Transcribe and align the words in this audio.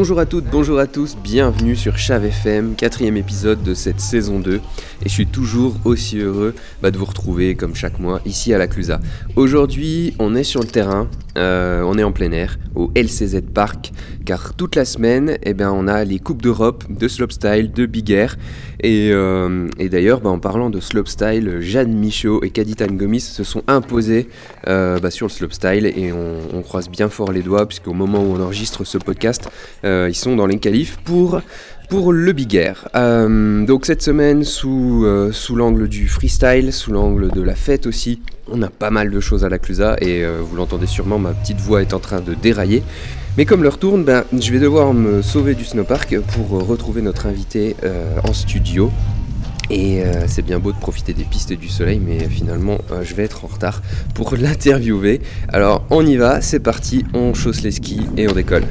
Bonjour 0.00 0.18
à 0.18 0.24
toutes, 0.24 0.46
bonjour 0.46 0.78
à 0.78 0.86
tous, 0.86 1.14
bienvenue 1.22 1.76
sur 1.76 1.98
Chave 1.98 2.24
FM, 2.24 2.74
quatrième 2.74 3.18
épisode 3.18 3.62
de 3.62 3.74
cette 3.74 4.00
saison 4.00 4.40
2. 4.40 4.54
Et 4.54 4.60
je 5.04 5.08
suis 5.10 5.26
toujours 5.26 5.76
aussi 5.84 6.16
heureux 6.16 6.54
bah, 6.80 6.90
de 6.90 6.96
vous 6.96 7.04
retrouver 7.04 7.54
comme 7.54 7.74
chaque 7.74 7.98
mois 7.98 8.22
ici 8.24 8.54
à 8.54 8.58
la 8.58 8.66
Clusa. 8.66 8.98
Aujourd'hui, 9.36 10.14
on 10.18 10.34
est 10.34 10.42
sur 10.42 10.62
le 10.62 10.68
terrain, 10.68 11.06
euh, 11.40 11.82
on 11.82 11.96
est 11.98 12.02
en 12.02 12.12
plein 12.12 12.30
air, 12.32 12.58
au 12.74 12.92
LCZ 12.94 13.40
Park, 13.52 13.92
car 14.24 14.54
toute 14.54 14.76
la 14.76 14.84
semaine, 14.84 15.38
eh 15.42 15.54
ben, 15.54 15.72
on 15.74 15.88
a 15.88 16.04
les 16.04 16.18
Coupes 16.18 16.42
d'Europe 16.42 16.84
de 16.90 17.08
slopestyle, 17.08 17.72
de 17.72 17.86
big 17.86 18.10
air. 18.10 18.36
Et, 18.82 19.10
euh, 19.12 19.68
et 19.78 19.88
d'ailleurs, 19.88 20.20
bah, 20.20 20.30
en 20.30 20.38
parlant 20.38 20.70
de 20.70 20.80
slopestyle, 20.80 21.60
Jeanne 21.60 21.94
Michaud 21.98 22.42
et 22.44 22.50
Kaditan 22.50 22.86
Gomis 22.86 23.20
se 23.20 23.44
sont 23.44 23.62
imposés 23.66 24.28
euh, 24.68 24.98
bah, 25.00 25.10
sur 25.10 25.26
le 25.26 25.32
slopestyle 25.32 25.86
et 25.86 26.12
on, 26.12 26.38
on 26.58 26.62
croise 26.62 26.88
bien 26.88 27.08
fort 27.08 27.32
les 27.32 27.42
doigts, 27.42 27.66
puisqu'au 27.66 27.94
moment 27.94 28.22
où 28.22 28.36
on 28.36 28.40
enregistre 28.40 28.84
ce 28.84 28.98
podcast, 28.98 29.48
ils 29.84 30.14
sont 30.14 30.36
dans 30.36 30.46
les 30.46 30.58
qualifs 30.58 30.98
pour 31.04 31.40
pour 31.90 32.12
le 32.12 32.32
Big 32.32 32.54
Air. 32.54 32.88
Euh, 32.94 33.66
donc 33.66 33.84
cette 33.84 34.00
semaine, 34.00 34.44
sous, 34.44 35.02
euh, 35.04 35.32
sous 35.32 35.56
l'angle 35.56 35.88
du 35.88 36.06
freestyle, 36.06 36.72
sous 36.72 36.92
l'angle 36.92 37.30
de 37.32 37.42
la 37.42 37.56
fête 37.56 37.84
aussi, 37.84 38.22
on 38.46 38.62
a 38.62 38.68
pas 38.68 38.90
mal 38.90 39.10
de 39.10 39.18
choses 39.18 39.44
à 39.44 39.48
la 39.48 39.58
Clusa 39.58 39.96
et 40.00 40.24
euh, 40.24 40.38
vous 40.40 40.54
l'entendez 40.54 40.86
sûrement, 40.86 41.18
ma 41.18 41.32
petite 41.32 41.58
voix 41.58 41.82
est 41.82 41.92
en 41.92 41.98
train 41.98 42.20
de 42.20 42.34
dérailler. 42.34 42.84
Mais 43.36 43.44
comme 43.44 43.64
l'heure 43.64 43.78
tourne, 43.78 44.04
ben, 44.04 44.22
je 44.32 44.52
vais 44.52 44.60
devoir 44.60 44.94
me 44.94 45.20
sauver 45.20 45.54
du 45.54 45.64
snowpark 45.64 46.20
pour 46.20 46.50
retrouver 46.64 47.02
notre 47.02 47.26
invité 47.26 47.76
en 48.24 48.32
studio. 48.32 48.90
Et 49.70 50.02
c'est 50.26 50.42
bien 50.42 50.58
beau 50.58 50.72
de 50.72 50.78
profiter 50.78 51.12
des 51.14 51.22
pistes 51.22 51.52
et 51.52 51.56
du 51.56 51.68
soleil, 51.68 52.00
mais 52.04 52.18
finalement, 52.28 52.78
je 53.02 53.14
vais 53.14 53.22
être 53.22 53.44
en 53.44 53.48
retard 53.48 53.82
pour 54.14 54.36
l'interviewer. 54.36 55.20
Alors, 55.48 55.86
on 55.90 56.04
y 56.04 56.16
va, 56.16 56.40
c'est 56.40 56.58
parti, 56.58 57.04
on 57.14 57.32
chausse 57.32 57.62
les 57.62 57.70
skis 57.70 58.00
et 58.16 58.28
on 58.28 58.32
décolle. 58.32 58.64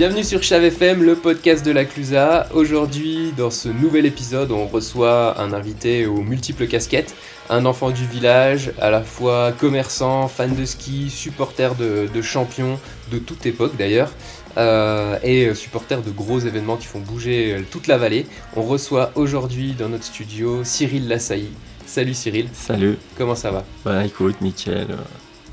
Bienvenue 0.00 0.24
sur 0.24 0.42
Chave 0.42 0.64
FM, 0.64 1.02
le 1.02 1.14
podcast 1.14 1.62
de 1.62 1.70
la 1.72 1.84
Clusa. 1.84 2.48
Aujourd'hui, 2.54 3.34
dans 3.36 3.50
ce 3.50 3.68
nouvel 3.68 4.06
épisode, 4.06 4.50
on 4.50 4.66
reçoit 4.66 5.38
un 5.38 5.52
invité 5.52 6.06
aux 6.06 6.22
multiples 6.22 6.68
casquettes, 6.68 7.14
un 7.50 7.66
enfant 7.66 7.90
du 7.90 8.06
village, 8.06 8.72
à 8.80 8.88
la 8.88 9.02
fois 9.02 9.52
commerçant, 9.52 10.26
fan 10.28 10.56
de 10.56 10.64
ski, 10.64 11.10
supporter 11.10 11.74
de, 11.74 12.08
de 12.14 12.22
champions 12.22 12.80
de 13.12 13.18
toute 13.18 13.44
époque 13.44 13.76
d'ailleurs, 13.76 14.10
euh, 14.56 15.18
et 15.22 15.54
supporter 15.54 16.00
de 16.00 16.10
gros 16.10 16.38
événements 16.38 16.78
qui 16.78 16.86
font 16.86 17.00
bouger 17.00 17.62
toute 17.70 17.86
la 17.86 17.98
vallée. 17.98 18.24
On 18.56 18.62
reçoit 18.62 19.12
aujourd'hui 19.16 19.74
dans 19.78 19.90
notre 19.90 20.04
studio 20.04 20.64
Cyril 20.64 21.08
Lassailly. 21.08 21.50
Salut 21.84 22.14
Cyril, 22.14 22.48
Salut. 22.54 22.96
comment 23.18 23.34
ça 23.34 23.50
va? 23.50 23.64
Bah 23.84 24.06
écoute, 24.06 24.40
nickel. 24.40 24.96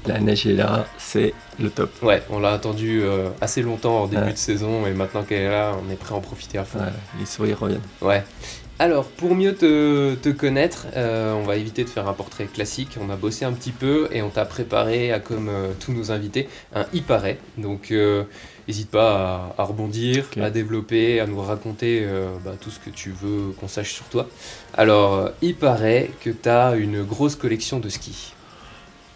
La 0.08 0.20
neige 0.20 0.48
est 0.48 0.54
là, 0.54 0.86
c'est 0.98 1.34
le 1.60 1.70
top. 1.70 1.92
Ouais, 2.02 2.24
on 2.30 2.40
l'a 2.40 2.52
attendu 2.52 3.02
euh, 3.04 3.30
assez 3.42 3.62
longtemps 3.62 4.04
en 4.04 4.08
début 4.08 4.22
Ouais. 4.24 4.34
de 4.34 4.38
saison 4.38 4.86
et 4.88 4.92
maintenant 4.94 5.24
qu'elle 5.24 5.42
est 5.44 5.50
là, 5.50 5.74
on 5.86 5.92
est 5.92 5.96
prêt 5.96 6.14
à 6.14 6.18
en 6.18 6.22
profiter 6.22 6.58
à 6.58 6.64
fond. 6.66 6.80
Ouais, 6.80 6.86
les 7.20 7.26
sourires 7.26 7.60
reviennent. 7.60 7.82
Ouais. 8.02 8.24
Alors, 8.80 9.06
pour 9.06 9.34
mieux 9.34 9.56
te, 9.56 10.14
te 10.14 10.30
connaître, 10.30 10.86
euh, 10.96 11.34
on 11.34 11.42
va 11.42 11.56
éviter 11.56 11.84
de 11.84 11.90
faire 11.90 12.08
un 12.08 12.14
portrait 12.14 12.46
classique. 12.46 12.98
On 13.02 13.10
a 13.10 13.16
bossé 13.16 13.44
un 13.44 13.52
petit 13.52 13.72
peu 13.72 14.08
et 14.12 14.22
on 14.22 14.30
t'a 14.30 14.46
préparé, 14.46 15.12
à, 15.12 15.20
comme 15.20 15.50
euh, 15.50 15.72
tous 15.80 15.94
nos 15.94 16.12
invités, 16.12 16.48
un 16.76 16.86
il 16.94 17.02
paraît. 17.02 17.40
Donc, 17.58 17.92
n'hésite 18.68 18.92
pas 18.92 19.54
à, 19.58 19.62
à 19.62 19.66
rebondir, 19.66 20.26
à 20.40 20.52
développer, 20.52 21.20
à 21.20 21.26
nous 21.26 21.42
raconter 21.42 22.06
bah, 22.46 22.52
tout 22.62 22.70
ce 22.70 22.78
que 22.80 22.92
tu 22.92 23.10
veux 23.10 23.52
qu'on 23.60 23.68
sache 23.68 23.94
sur 23.94 24.06
toi. 24.06 24.28
Alors, 24.76 25.32
il 25.42 25.56
paraît 25.56 26.12
que 26.24 26.30
tu 26.30 26.48
as 26.48 26.76
une 26.76 27.02
grosse 27.04 27.36
collection 27.36 27.80
de 27.80 27.90
skis. 27.90 28.34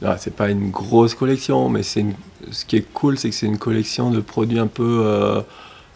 Là, 0.01 0.17
c'est 0.17 0.35
pas 0.35 0.49
une 0.49 0.71
grosse 0.71 1.13
collection, 1.13 1.69
mais 1.69 1.83
c'est 1.83 2.05
ce 2.51 2.65
qui 2.65 2.77
est 2.77 2.85
cool, 2.93 3.17
c'est 3.19 3.29
que 3.29 3.35
c'est 3.35 3.45
une 3.45 3.59
collection 3.59 4.09
de 4.09 4.19
produits 4.19 4.57
un 4.57 4.65
peu 4.67 5.03
euh, 5.05 5.41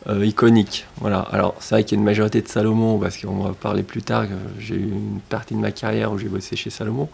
euh, 0.07 0.25
iconiques. 0.25 0.85
Voilà. 1.01 1.19
Alors, 1.31 1.55
c'est 1.59 1.75
vrai 1.75 1.83
qu'il 1.83 1.97
y 1.97 1.97
a 1.97 2.01
une 2.01 2.05
majorité 2.05 2.41
de 2.41 2.47
Salomon, 2.47 2.99
parce 2.99 3.17
qu'on 3.17 3.43
va 3.43 3.53
parler 3.53 3.81
plus 3.81 4.03
tard. 4.03 4.25
J'ai 4.59 4.75
eu 4.75 4.89
une 4.91 5.19
partie 5.29 5.55
de 5.55 5.59
ma 5.59 5.71
carrière 5.71 6.11
où 6.11 6.19
j'ai 6.19 6.27
bossé 6.27 6.55
chez 6.55 6.69
Salomon. 6.69 7.09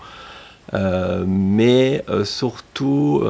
Euh, 0.74 1.24
mais 1.28 2.03
surtout, 2.25 3.23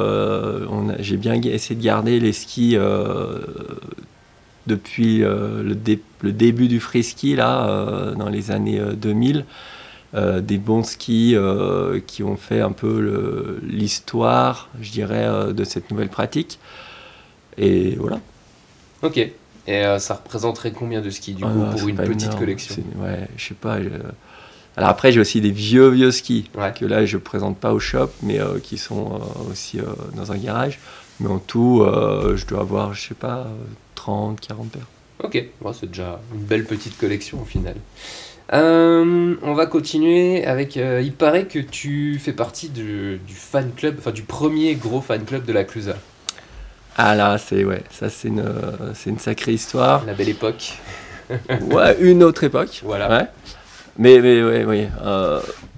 j'ai 0.99 1.17
bien 1.17 1.33
essayé 1.35 1.75
de 1.79 1.83
garder 1.83 2.19
les 2.19 2.33
skis 2.33 2.77
depuis 4.67 5.19
le, 5.19 5.73
dé- 5.75 6.01
le 6.21 6.31
début 6.31 6.67
du 6.67 6.79
free 6.79 7.03
ski, 7.03 7.35
là, 7.35 8.13
dans 8.17 8.29
les 8.29 8.51
années 8.51 8.79
euh, 8.79 8.93
2000. 8.93 9.45
Euh, 10.13 10.41
des 10.41 10.57
bons 10.57 10.83
skis 10.83 11.35
euh, 11.37 12.01
qui 12.05 12.21
ont 12.21 12.35
fait 12.35 12.59
un 12.59 12.73
peu 12.73 13.59
l'histoire, 13.63 14.67
je 14.81 14.91
dirais, 14.91 15.23
euh, 15.25 15.53
de 15.53 15.63
cette 15.63 15.89
nouvelle 15.89 16.09
pratique. 16.09 16.59
Et 17.57 17.95
voilà. 17.95 18.19
Ok. 19.03 19.17
Et 19.67 19.83
ça 19.99 20.15
représenterait 20.15 20.71
combien 20.71 21.01
de 21.01 21.09
skis 21.09 21.33
du 21.33 21.43
coup 21.43 21.49
Ah, 21.49 21.69
pour 21.71 21.79
c'est 21.79 21.85
une 21.89 21.95
petite 21.95 22.23
énorme. 22.23 22.39
collection? 22.39 22.75
Ouais, 22.97 23.27
je 23.37 23.47
sais 23.49 23.53
pas. 23.53 23.77
Alors 24.75 24.89
après, 24.89 25.11
j'ai 25.11 25.19
aussi 25.19 25.39
des 25.39 25.51
vieux, 25.51 25.87
vieux 25.89 26.11
skis 26.11 26.49
Ouais. 26.57 26.73
que 26.77 26.83
là, 26.83 27.05
je 27.05 27.17
présente 27.17 27.57
pas 27.57 27.71
au 27.71 27.79
shop, 27.79 28.09
mais 28.23 28.39
qui 28.63 28.77
sont 28.79 29.21
aussi 29.51 29.79
dans 30.15 30.31
un 30.31 30.37
garage. 30.37 30.79
Mais 31.19 31.29
en 31.29 31.37
tout, 31.37 31.85
je 32.35 32.45
dois 32.47 32.61
avoir, 32.61 32.93
je 32.95 33.09
sais 33.09 33.13
pas, 33.13 33.39
euh, 33.45 33.53
30, 33.95 34.39
40 34.41 34.69
paires. 34.71 34.87
Ok, 35.23 35.45
bon, 35.61 35.71
c'est 35.73 35.85
déjà 35.87 36.19
une 36.33 36.41
belle 36.41 36.65
petite 36.65 36.97
collection 36.97 37.39
au 37.41 37.45
final. 37.45 37.75
Euh, 38.53 39.35
on 39.41 39.53
va 39.53 39.65
continuer 39.65 40.45
avec. 40.45 40.75
euh, 40.75 41.01
il 41.01 41.13
paraît 41.13 41.45
que 41.45 41.59
tu 41.59 42.19
fais 42.19 42.33
partie 42.33 42.69
du, 42.69 43.19
du 43.25 43.33
fan 43.33 43.71
club, 43.75 43.95
enfin 43.99 44.11
du 44.11 44.23
premier 44.23 44.75
gros 44.75 44.99
fan 44.99 45.23
club 45.23 45.45
de 45.45 45.53
la 45.53 45.63
Clusa. 45.63 45.95
Ah 46.97 47.15
là, 47.15 47.37
c'est 47.37 47.63
ouais, 47.63 47.83
ça 47.89 48.09
c'est 48.09 48.27
une, 48.27 48.41
euh, 48.41 48.93
c'est 48.93 49.09
une 49.09 49.19
sacrée 49.19 49.53
histoire. 49.53 50.03
La 50.05 50.13
belle 50.13 50.29
époque. 50.29 50.73
ouais, 51.71 51.97
une 52.01 52.23
autre 52.23 52.43
époque. 52.43 52.81
Voilà. 52.83 53.09
Ouais. 53.09 53.27
Mais, 53.97 54.19
mais 54.19 54.43
ouais, 54.43 54.65
oui. 54.65 54.87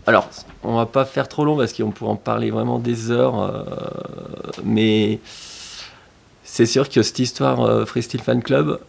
alors, 0.08 0.30
on 0.64 0.78
va 0.78 0.86
pas 0.86 1.06
faire 1.06 1.28
trop 1.28 1.46
long 1.46 1.58
parce 1.58 1.74
qu'on 1.74 1.92
pourrait 1.92 2.12
en 2.12 2.16
parler 2.16 2.50
vraiment 2.52 2.80
des 2.80 3.12
heures. 3.12 3.66
mais 4.64 5.20
c'est 6.44 6.68
sûr 6.68 6.90
que 6.90 7.02
cette 7.02 7.20
histoire 7.20 7.88
Freestyle 7.88 8.22
Fan 8.22 8.42
Club, 8.42 8.80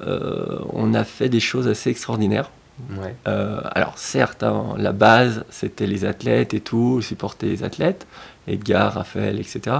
on 0.73 0.94
a 0.94 1.05
fait 1.05 1.28
des 1.31 1.41
choses 1.41 1.67
assez 1.69 1.91
extraordinaires. 1.91 2.50
Ouais. 2.91 3.15
Euh, 3.29 3.61
alors 3.73 3.99
certes, 3.99 4.43
hein, 4.43 4.75
la 4.79 4.93
base, 4.93 5.45
c'était 5.51 5.87
les 5.87 6.05
athlètes 6.05 6.55
et 6.55 6.61
tout, 6.61 7.01
supporter 7.03 7.47
les 7.47 7.62
athlètes, 7.62 8.07
Edgar, 8.49 8.95
Raphaël, 8.95 9.39
etc. 9.39 9.77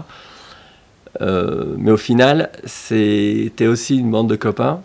Euh, 1.21 1.75
mais 1.77 1.91
au 1.91 1.97
final, 1.97 2.51
c'était 2.65 3.67
aussi 3.67 3.99
une 3.99 4.11
bande 4.11 4.29
de 4.29 4.37
copains. 4.37 4.81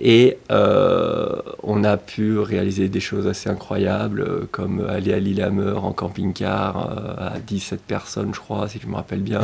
Et 0.00 0.38
euh, 0.52 1.40
on 1.64 1.82
a 1.82 1.96
pu 1.96 2.38
réaliser 2.38 2.88
des 2.88 3.00
choses 3.00 3.26
assez 3.26 3.50
incroyables, 3.50 4.46
comme 4.52 4.86
aller 4.88 5.12
à 5.12 5.18
Lillehammer 5.18 5.72
en 5.76 5.92
camping-car 5.92 6.76
à 7.18 7.40
17 7.40 7.80
personnes, 7.82 8.32
je 8.32 8.38
crois, 8.38 8.68
si 8.68 8.78
je 8.80 8.86
me 8.86 8.94
rappelle 8.94 9.22
bien, 9.22 9.40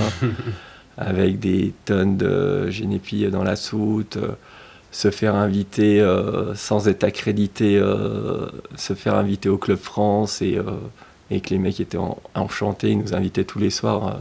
avec 0.97 1.41
des 1.41 1.75
tonnes 1.84 2.16
de 2.16 2.71
génépi 2.71 3.26
dans 3.26 3.43
la 3.43 3.56
soute, 3.56 4.16
se 4.94 5.10
faire 5.10 5.34
inviter 5.34 6.00
euh, 6.00 6.55
sans 6.55 6.87
être 6.87 7.03
accrédité, 7.03 7.77
euh, 7.78 8.47
se 8.77 8.94
faire 8.94 9.15
inviter 9.16 9.49
au 9.49 9.59
Club 9.59 9.78
France 9.78 10.41
et, 10.41 10.56
euh, 10.56 10.62
et 11.32 11.41
que 11.41 11.50
les 11.50 11.59
mecs 11.59 11.81
étaient 11.81 11.99
en- 11.99 12.16
enchantés, 12.37 12.91
ils 12.91 12.99
nous 12.99 13.12
invitaient 13.12 13.43
tous 13.44 13.59
les 13.59 13.71
soirs 13.71 14.19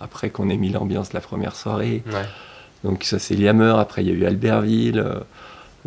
après 0.00 0.30
qu'on 0.30 0.48
ait 0.48 0.56
mis 0.56 0.70
l'ambiance 0.70 1.12
la 1.12 1.20
première 1.20 1.54
soirée. 1.56 2.02
Ouais. 2.06 2.24
Donc 2.84 3.04
ça 3.04 3.18
c'est 3.18 3.34
Liamer, 3.34 3.74
après 3.78 4.02
il 4.02 4.08
y 4.08 4.12
a 4.12 4.14
eu 4.14 4.24
Albertville, 4.24 5.04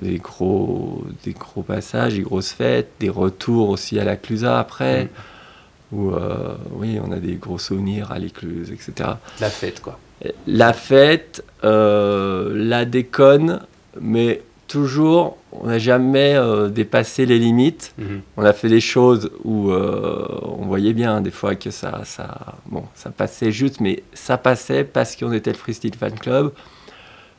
des, 0.03 0.19
gros, 0.19 1.03
des 1.23 1.33
gros 1.33 1.63
passages, 1.63 2.13
des 2.13 2.21
grosses 2.21 2.51
fêtes, 2.51 2.91
des 2.99 3.09
retours 3.09 3.69
aussi 3.69 3.99
à 3.99 4.03
la 4.03 4.17
Clusa 4.17 4.59
après, 4.59 5.05
Mm. 5.05 5.97
où 5.97 6.11
euh, 6.13 6.53
oui 6.73 6.99
on 7.03 7.11
a 7.11 7.17
des 7.17 7.35
gros 7.37 7.57
souvenirs 7.57 8.11
à 8.11 8.19
l'écluse, 8.19 8.69
etc. 8.71 9.09
La 9.39 9.49
fête 9.49 9.81
quoi. 9.81 9.97
La 10.45 10.73
fête, 10.73 11.43
euh, 11.63 12.51
la 12.55 12.85
déconne, 12.85 13.61
mais 14.01 14.41
toujours 14.67 15.37
on 15.51 15.67
n'a 15.67 15.79
jamais 15.79 16.35
euh, 16.35 16.69
dépassé 16.69 17.25
les 17.25 17.39
limites. 17.39 17.93
Mhm. 17.97 18.21
On 18.35 18.43
a 18.43 18.53
fait 18.53 18.69
des 18.69 18.81
choses 18.81 19.31
où 19.43 19.71
euh, 19.71 20.27
on 20.43 20.65
voyait 20.65 20.93
bien 20.93 21.21
des 21.21 21.31
fois 21.31 21.55
que 21.55 21.71
ça, 21.71 22.01
ça, 22.03 22.55
bon, 22.65 22.83
ça 22.95 23.09
passait 23.09 23.51
juste, 23.51 23.79
mais 23.79 24.03
ça 24.13 24.37
passait 24.37 24.83
parce 24.83 25.15
qu'on 25.15 25.31
était 25.31 25.51
le 25.51 25.57
Freestyle 25.57 25.95
Fan 25.95 26.13
Club. 26.13 26.51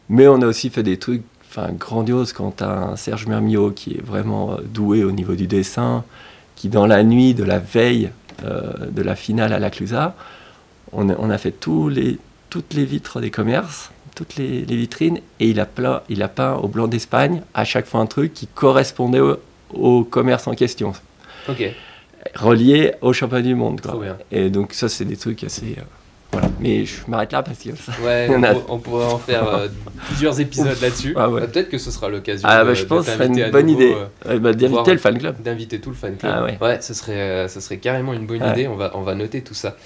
Mais 0.08 0.26
on 0.26 0.40
a 0.40 0.46
aussi 0.46 0.70
fait 0.70 0.82
des 0.82 0.96
trucs 0.96 1.22
enfin, 1.48 1.72
grandioses 1.72 2.32
quand 2.32 2.62
un 2.62 2.96
Serge 2.96 3.26
Mermio 3.26 3.70
qui 3.70 3.94
est 3.94 4.02
vraiment 4.02 4.52
euh, 4.52 4.56
doué 4.62 5.04
au 5.04 5.12
niveau 5.12 5.34
du 5.34 5.46
dessin, 5.46 6.04
qui 6.56 6.68
dans 6.68 6.86
la 6.86 7.02
nuit 7.02 7.34
de 7.34 7.44
la 7.44 7.58
veille 7.58 8.10
euh, 8.44 8.72
de 8.90 9.02
la 9.02 9.14
finale 9.14 9.52
à 9.52 9.58
la 9.58 9.70
Clusa, 9.70 10.14
on 10.92 11.08
a, 11.10 11.14
on 11.18 11.30
a 11.30 11.38
fait 11.38 11.52
tous 11.52 11.88
les, 11.88 12.18
toutes 12.50 12.74
les 12.74 12.84
vitres 12.84 13.20
des 13.20 13.30
commerces, 13.30 13.90
toutes 14.18 14.34
les, 14.36 14.62
les 14.64 14.76
vitrines 14.76 15.18
et 15.38 15.46
il 15.48 15.60
a, 15.60 15.66
plein, 15.66 16.02
il 16.08 16.22
a 16.24 16.28
peint 16.28 16.54
au 16.56 16.66
blanc 16.66 16.88
d'Espagne 16.88 17.42
à 17.54 17.64
chaque 17.64 17.86
fois 17.86 18.00
un 18.00 18.06
truc 18.06 18.34
qui 18.34 18.48
correspondait 18.48 19.20
au, 19.20 19.36
au 19.72 20.02
commerce 20.02 20.48
en 20.48 20.54
question, 20.54 20.92
Ok. 21.48 21.62
relié 22.34 22.94
au 23.00 23.12
championnat 23.12 23.42
du 23.42 23.54
monde. 23.54 23.80
quoi. 23.80 23.92
Trop 23.92 24.00
bien. 24.00 24.16
Et 24.32 24.50
donc 24.50 24.72
ça, 24.72 24.88
c'est 24.88 25.04
des 25.04 25.16
trucs 25.16 25.44
assez... 25.44 25.76
euh, 25.78 25.82
voilà. 26.32 26.48
Mais 26.60 26.84
je 26.84 26.96
m'arrête 27.06 27.32
là 27.32 27.42
parce 27.42 27.58
que 27.58 27.70
ça... 27.76 27.92
Ouais, 28.04 28.26
on, 28.30 28.42
a- 28.42 28.54
pour- 28.54 28.74
on 28.74 28.78
pourrait 28.78 29.04
en 29.06 29.18
faire 29.18 29.48
euh, 29.48 29.68
plusieurs 30.08 30.38
épisodes 30.40 30.76
là-dessus. 30.82 31.14
Ah 31.16 31.30
ouais. 31.30 31.40
Bah, 31.42 31.46
Peut-être 31.46 31.70
que 31.70 31.78
ce 31.78 31.90
sera 31.90 32.08
l'occasion 32.08 32.46
Ah 32.50 32.62
de, 32.64 32.68
bah, 32.68 32.74
je 32.74 32.84
pense 32.84 33.06
que 33.06 33.12
ce 33.12 33.16
serait 33.16 33.26
une 33.28 33.50
bonne 33.50 33.66
nouveau, 33.66 33.80
idée. 33.80 33.96
euh, 34.26 34.38
bah, 34.38 34.52
D'inviter 34.52 34.92
le 34.92 34.98
fan 34.98 35.16
club. 35.18 35.40
d'inviter 35.42 35.80
tout 35.80 35.90
le 35.90 35.96
fan 35.96 36.16
club. 36.16 36.32
Ah 36.34 36.44
ouais. 36.62 36.78
ce 36.82 36.92
serait, 36.92 37.48
ça 37.48 37.60
serait 37.60 37.78
carrément 37.78 38.12
une 38.12 38.26
bonne 38.26 38.42
Ouais. 38.42 38.50
idée. 38.52 38.68
On 38.68 38.76
va, 38.76 38.90
on 38.94 39.02
va 39.02 39.14
noter 39.14 39.40
tout 39.42 39.54
ça. 39.54 39.76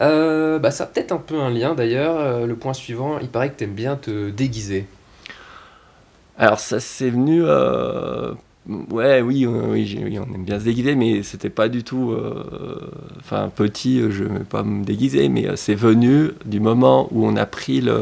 Euh, 0.00 0.58
bah, 0.58 0.70
ça 0.70 0.84
a 0.84 0.86
peut-être 0.86 1.12
un 1.12 1.16
peu 1.18 1.40
un 1.40 1.50
lien 1.50 1.74
d'ailleurs. 1.74 2.16
Euh, 2.18 2.46
le 2.46 2.54
point 2.56 2.72
suivant, 2.72 3.18
il 3.18 3.28
paraît 3.28 3.50
que 3.50 3.58
tu 3.58 3.64
aimes 3.64 3.74
bien 3.74 3.96
te 3.96 4.30
déguiser. 4.30 4.86
Alors 6.38 6.60
ça 6.60 6.78
c'est 6.80 7.10
venu... 7.10 7.42
euh, 7.44 8.32
Ouais, 8.90 9.22
oui, 9.22 9.46
oui, 9.46 10.18
on 10.20 10.34
aime 10.34 10.44
bien 10.44 10.58
se 10.60 10.64
déguiser, 10.64 10.94
mais 10.94 11.22
c'était 11.22 11.48
pas 11.48 11.68
du 11.70 11.84
tout... 11.84 12.12
euh, 12.12 12.90
Enfin, 13.18 13.50
petit, 13.54 14.02
je 14.10 14.24
ne 14.24 14.38
vais 14.40 14.44
pas 14.44 14.62
me 14.62 14.84
déguiser, 14.84 15.30
mais 15.30 15.48
c'est 15.56 15.74
venu 15.74 16.32
du 16.44 16.60
moment 16.60 17.08
où 17.10 17.26
on 17.26 17.34
a 17.36 17.46
pris 17.46 17.80
le... 17.80 17.96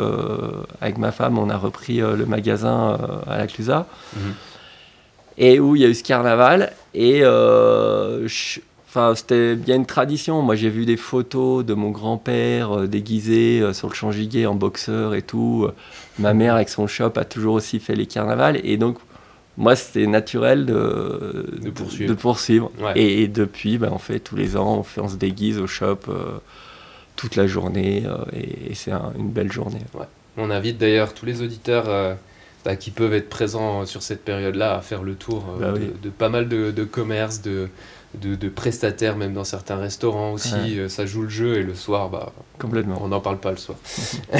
Avec 0.80 0.98
ma 0.98 1.12
femme, 1.12 1.38
on 1.38 1.50
a 1.50 1.56
repris 1.56 1.98
le 1.98 2.26
magasin 2.26 2.98
à 3.28 3.38
la 3.38 3.46
Clusa. 3.46 3.86
Mhm. 4.16 4.34
et 5.38 5.60
où 5.60 5.76
il 5.76 5.82
y 5.82 5.84
a 5.84 5.88
eu 5.88 5.94
ce 5.94 6.02
carnaval. 6.02 6.72
Et 6.94 7.20
je- 7.20 8.60
enfin, 8.96 9.14
c'était 9.14 9.54
bien 9.56 9.76
une 9.76 9.86
tradition. 9.86 10.42
Moi, 10.42 10.54
j'ai 10.56 10.70
vu 10.70 10.86
des 10.86 10.96
photos 10.96 11.64
de 11.64 11.74
mon 11.74 11.90
grand-père 11.90 12.72
euh, 12.80 12.86
déguisé 12.86 13.60
euh, 13.60 13.72
sur 13.72 13.88
le 13.88 13.94
champ 13.94 14.10
Giguet 14.10 14.46
en 14.46 14.54
boxeur 14.54 15.14
et 15.14 15.22
tout. 15.22 15.68
Ma 16.18 16.32
mère, 16.34 16.54
avec 16.54 16.68
son 16.68 16.86
shop, 16.86 17.12
a 17.16 17.24
toujours 17.24 17.54
aussi 17.54 17.78
fait 17.78 17.94
les 17.94 18.06
carnavals. 18.06 18.58
Et 18.64 18.76
donc, 18.76 18.96
moi, 19.58 19.76
c'était 19.76 20.06
naturel 20.06 20.66
de, 20.66 21.46
De 21.62 21.70
poursuivre. 21.70 22.10
de 22.10 22.18
poursuivre. 22.18 22.70
Ouais. 22.80 22.92
Et, 22.98 23.22
et 23.22 23.28
depuis, 23.28 23.78
ben, 23.78 23.90
on 23.92 23.98
fait 23.98 24.18
tous 24.20 24.36
les 24.36 24.56
ans, 24.56 24.78
on, 24.78 24.82
fait, 24.82 25.00
on 25.00 25.08
se 25.08 25.16
déguise 25.16 25.58
au 25.58 25.66
shop 25.66 25.98
euh, 26.08 26.38
toute 27.16 27.36
la 27.36 27.46
journée. 27.46 28.04
euh, 28.06 28.16
et 28.32 28.70
et 28.70 28.74
c'est 28.74 28.92
un- 28.92 29.12
une 29.18 29.30
belle 29.30 29.52
journée. 29.52 29.80
On 30.38 30.50
invite 30.50 30.78
d'ailleurs 30.78 31.14
tous 31.14 31.24
les 31.24 31.40
auditeurs 31.42 31.84
euh, 31.88 32.14
bah, 32.64 32.76
qui 32.76 32.90
peuvent 32.90 33.14
être 33.14 33.28
présents 33.30 33.86
sur 33.86 34.02
cette 34.02 34.22
période-là 34.24 34.76
à 34.76 34.80
faire 34.82 35.02
le 35.02 35.14
tour 35.14 35.44
euh, 35.56 35.60
Bah 35.60 35.72
de, 35.78 35.84
oui. 35.84 35.90
de 36.02 36.10
pas 36.10 36.28
mal 36.28 36.48
de, 36.48 36.70
de 36.70 36.84
commerces, 36.84 37.40
de, 37.40 37.68
de, 38.14 38.34
de 38.34 38.48
prestataires, 38.48 39.16
même 39.16 39.34
dans 39.34 39.44
certains 39.44 39.76
restaurants 39.76 40.32
aussi. 40.32 40.54
Ouais. 40.54 40.78
Euh, 40.78 40.88
Ça 40.88 41.04
joue 41.06 41.22
le 41.22 41.28
jeu 41.28 41.56
et 41.56 41.62
le 41.62 41.74
soir, 41.74 42.08
bah, 42.08 42.32
Complètement. 42.58 42.98
on 43.02 43.08
n'en 43.08 43.20
parle 43.20 43.38
pas 43.38 43.50
le 43.50 43.56
soir. 43.58 43.78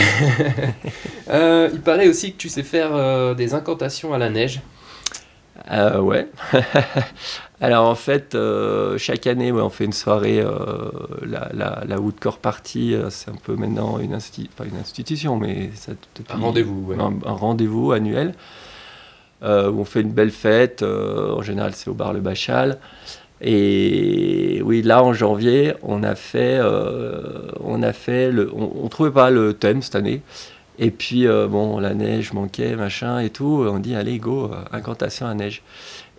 Euh, 1.29 1.69
il 1.73 1.81
paraît 1.81 2.09
aussi 2.09 2.33
que 2.33 2.37
tu 2.37 2.49
sais 2.49 2.63
faire 2.63 2.91
euh, 2.95 3.35
des 3.35 3.53
incantations 3.55 4.15
à 4.15 4.19
la 4.19 4.31
neige. 4.31 4.61
Ouais. 5.99 6.29
Alors 7.61 7.89
en 7.89 7.95
fait, 7.97 8.37
chaque 8.99 9.27
année, 9.27 9.51
ouais, 9.51 9.61
on 9.63 9.71
fait 9.71 9.87
une 9.87 9.93
soirée, 9.93 10.45
la, 11.23 11.49
la, 11.53 11.83
la 11.87 12.01
Woodcore 12.01 12.39
Party, 12.39 12.95
c'est 13.11 13.31
un 13.31 13.35
peu 13.43 13.57
maintenant 13.57 13.99
une, 13.99 14.15
insti- 14.15 14.49
pas 14.49 14.65
une 14.67 14.77
institution, 14.77 15.37
mais 15.37 15.71
ça, 15.75 15.93
depuis, 16.15 16.33
Un 16.33 16.39
rendez-vous, 16.39 16.85
ouais. 16.93 16.97
un, 17.01 17.15
un 17.29 17.33
rendez-vous 17.33 17.91
annuel 17.93 18.35
euh, 19.43 19.71
où 19.71 19.81
on 19.81 19.85
fait 19.85 20.03
une 20.03 20.13
belle 20.13 20.31
fête. 20.31 20.83
euh, 20.83 21.33
en 21.35 21.43
général, 21.43 21.73
c'est 21.75 21.89
au 21.91 21.95
bar 21.95 22.13
Le 22.13 22.21
Bachal. 22.21 22.79
Et 23.41 24.63
oui, 24.65 24.83
là 24.83 25.03
en 25.03 25.13
janvier, 25.13 25.75
on 25.83 26.03
a 26.03 26.15
fait, 26.15 26.59
euh, 26.59 27.51
on 27.63 27.83
a 27.83 27.93
fait, 27.93 28.31
le, 28.31 28.51
on, 28.55 28.89
trouvait 28.89 29.11
pas 29.11 29.31
le 29.31 29.53
thème 29.53 29.83
cette 29.83 29.95
année. 29.95 30.23
Et 30.79 30.91
puis 30.91 31.27
euh, 31.27 31.47
bon, 31.47 31.79
la 31.79 31.95
neige 31.95 32.33
manquait, 32.33 32.77
machin 32.77 33.21
et 33.21 33.31
tout. 33.31 33.67
On 33.69 33.79
dit 33.79 33.95
allez 33.95 34.19
go, 34.19 34.51
incantation 34.73 35.27
à 35.27 35.35
neige. 35.35 35.63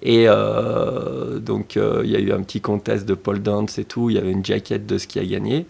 Et 0.04 0.26
euh, 0.28 1.40
donc 1.40 1.76
il 1.76 2.10
y 2.10 2.16
a 2.16 2.20
eu 2.20 2.32
un 2.32 2.42
petit 2.42 2.62
contest 2.62 3.06
de 3.08 3.16
pole 3.16 3.42
dance 3.42 3.80
et 3.80 3.86
tout. 3.86 4.10
Il 4.10 4.16
y 4.16 4.20
avait 4.20 4.32
une 4.32 4.46
jaquette 4.46 4.86
de 4.86 4.98
ski 4.98 5.20
à 5.20 5.26
gagner. 5.26 5.66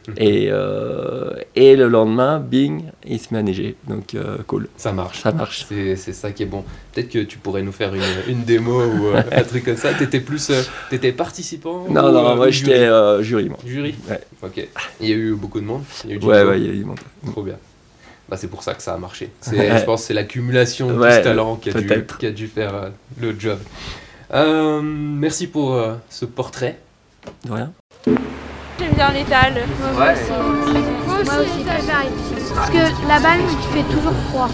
Et, 0.16 0.48
euh, 0.50 1.30
et 1.56 1.76
le 1.76 1.88
lendemain, 1.88 2.38
bing, 2.38 2.84
il 3.06 3.18
se 3.18 3.28
met 3.32 3.38
à 3.40 3.42
neiger. 3.42 3.76
Donc 3.88 4.14
euh, 4.14 4.38
cool, 4.46 4.68
Ça 4.76 4.92
marche. 4.92 5.20
ça 5.20 5.32
marche. 5.32 5.66
C'est 5.68 5.96
c'est 5.96 6.12
ça 6.12 6.30
qui 6.32 6.42
est 6.42 6.46
bon. 6.46 6.64
Peut-être 6.92 7.08
que 7.08 7.18
tu 7.20 7.38
pourrais 7.38 7.62
nous 7.62 7.72
faire 7.72 7.94
une, 7.94 8.02
une 8.28 8.44
démo 8.44 8.82
ou 8.84 9.06
euh, 9.08 9.22
un 9.32 9.42
truc 9.42 9.64
comme 9.64 9.76
ça. 9.76 9.92
T'étais 9.94 10.20
plus, 10.20 10.50
t'étais 10.90 11.12
participant 11.12 11.86
Non, 11.88 12.08
ou, 12.08 12.12
non, 12.12 12.36
moi 12.36 12.50
j'étais 12.50 12.86
jury 12.86 13.24
jury. 13.24 13.48
Moi. 13.48 13.58
Jury. 13.66 13.94
Ouais. 14.08 14.20
Ok. 14.42 14.68
Il 15.00 15.08
y 15.08 15.12
a 15.12 15.16
eu 15.16 15.34
beaucoup 15.34 15.60
de 15.60 15.66
monde. 15.66 15.82
Il 16.04 16.10
y 16.10 16.12
a 16.12 16.16
eu 16.16 16.18
Ouais, 16.20 16.42
ouais, 16.44 16.60
il 16.60 16.66
y 16.66 16.70
a 16.70 16.72
eu 16.72 16.78
du 16.78 16.84
monde. 16.84 17.00
Trop 17.30 17.42
bien. 17.42 17.56
Bah, 18.28 18.36
c'est 18.36 18.48
pour 18.48 18.62
ça 18.62 18.74
que 18.74 18.82
ça 18.82 18.94
a 18.94 18.98
marché. 18.98 19.30
Je 19.46 19.84
pense 19.84 20.00
que 20.02 20.06
c'est 20.08 20.14
l'accumulation 20.14 20.88
de 20.88 20.98
Ouais, 20.98 21.08
tout 21.08 21.14
ce 21.16 21.20
talent 21.24 21.56
qui 21.56 21.70
a, 21.70 21.74
dû, 21.74 22.04
qui 22.18 22.26
a 22.26 22.30
dû 22.30 22.46
faire 22.46 22.90
le 23.20 23.34
job. 23.38 23.58
Merci 24.32 25.46
pour 25.46 25.80
ce 26.08 26.24
portrait. 26.24 26.78
De 27.44 27.52
rien. 27.52 27.72
J'aime 28.92 29.10
bien 29.10 29.12
l'étal. 29.12 29.54
Moi 29.94 30.12
aussi, 31.40 31.64
pareil. 31.64 32.08
Parce 32.54 32.70
que 32.70 33.08
la 33.08 33.20
balle, 33.20 33.40
il 33.40 33.76
fait 33.76 33.94
toujours 33.94 34.12
froid. 34.28 34.48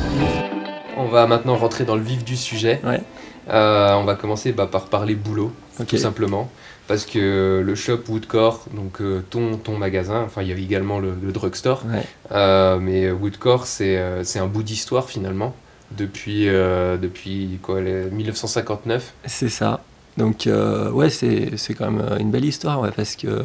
On 0.96 1.06
va 1.06 1.26
maintenant 1.26 1.56
rentrer 1.56 1.84
dans 1.84 1.96
le 1.96 2.02
vif 2.02 2.24
du 2.24 2.36
sujet. 2.36 2.80
Ouais. 2.84 3.00
Euh, 3.48 3.94
on 3.94 4.04
va 4.04 4.14
commencer 4.14 4.52
bah, 4.52 4.66
par 4.66 4.86
parler 4.86 5.14
boulot, 5.14 5.52
tout 5.86 5.96
simplement. 5.96 6.50
Parce 6.86 7.04
que 7.04 7.62
le 7.64 7.74
shop 7.74 8.00
Woodcore, 8.08 8.64
donc 8.72 9.00
euh, 9.00 9.22
ton, 9.28 9.56
ton 9.56 9.76
magasin, 9.76 10.22
enfin 10.24 10.42
il 10.42 10.48
y 10.48 10.52
avait 10.52 10.62
également 10.62 11.00
le, 11.00 11.14
le 11.20 11.32
drugstore, 11.32 11.82
Ouais. 11.86 12.04
Euh, 12.32 12.78
mais 12.78 13.10
Woodcore 13.10 13.66
c'est 13.66 14.00
c'est 14.24 14.38
un 14.38 14.46
bout 14.46 14.62
d'histoire 14.62 15.08
finalement. 15.08 15.54
Depuis, 15.90 16.48
euh, 16.48 16.96
depuis 16.96 17.58
quoi, 17.62 17.80
les 17.80 18.04
1959. 18.10 19.14
C'est 19.24 19.48
ça. 19.48 19.80
Donc, 20.18 20.46
euh, 20.46 20.90
ouais, 20.90 21.08
c'est 21.10 21.56
c'est 21.56 21.74
quand 21.74 21.90
même 21.90 22.18
une 22.18 22.30
belle 22.30 22.44
histoire, 22.44 22.80
ouais, 22.80 22.90
parce 22.94 23.16
que 23.16 23.42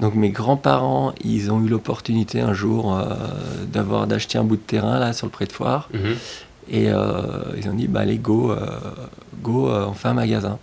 donc 0.00 0.14
mes 0.14 0.30
grands-parents, 0.30 1.12
ils 1.24 1.50
ont 1.52 1.60
eu 1.62 1.68
l'opportunité 1.68 2.40
un 2.40 2.52
jour 2.52 2.96
euh, 2.96 3.04
d'avoir 3.72 4.06
d'acheter 4.06 4.38
un 4.38 4.44
bout 4.44 4.56
de 4.56 4.60
terrain 4.62 4.98
là 4.98 5.12
sur 5.12 5.26
le 5.26 5.30
pré 5.30 5.46
de 5.46 5.52
foire, 5.52 5.88
et 6.68 6.90
euh, 6.90 7.42
ils 7.56 7.68
ont 7.68 7.74
dit, 7.74 7.86
bah 7.88 8.00
allez, 8.00 8.16
go, 8.18 8.50
euh, 8.50 8.56
go, 9.42 9.68
on 9.70 9.92
fait 9.92 10.08
un 10.08 10.14
magasin. 10.14 10.58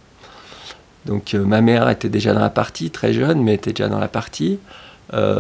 Donc, 1.06 1.34
ma 1.34 1.62
mère 1.62 1.90
était 1.90 2.10
déjà 2.10 2.34
dans 2.34 2.42
la 2.42 2.50
partie, 2.52 2.92
très 2.92 3.14
jeune, 3.14 3.42
mais 3.42 3.56
était 3.56 3.72
déjà 3.74 3.90
dans 3.90 4.00
la 4.00 4.08
partie. 4.08 4.60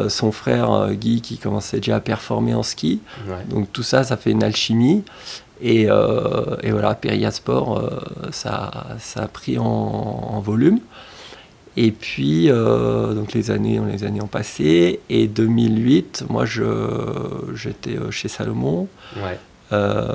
Son 0.09 0.31
frère 0.31 0.89
Guy, 0.93 1.21
qui 1.21 1.37
commençait 1.37 1.77
déjà 1.77 1.95
à 1.97 1.99
performer 1.99 2.53
en 2.53 2.63
ski, 2.63 2.99
Ouais. 3.27 3.43
donc 3.49 3.71
tout 3.71 3.83
ça, 3.83 4.03
ça 4.03 4.17
fait 4.17 4.31
une 4.31 4.43
alchimie. 4.43 5.03
Et, 5.61 5.83
et 5.83 6.71
voilà, 6.71 6.95
Peria 6.95 7.29
Sport, 7.31 7.81
ça, 8.31 8.71
ça 8.99 9.21
a 9.23 9.27
pris 9.27 9.57
en, 9.59 9.63
en 9.65 10.39
volume. 10.41 10.79
Et 11.77 11.91
puis, 11.91 12.49
euh, 12.49 13.13
donc 13.13 13.33
les 13.33 13.49
années, 13.49 13.79
les 13.91 14.03
années 14.03 14.21
ont 14.21 14.27
passé. 14.27 14.99
Et 15.09 15.27
2008, 15.27 16.25
moi, 16.29 16.45
j'étais 16.45 17.97
euh, 17.97 18.11
chez 18.11 18.27
Salomon. 18.27 18.87
Ouais. 19.15 19.39
Euh, 19.71 20.13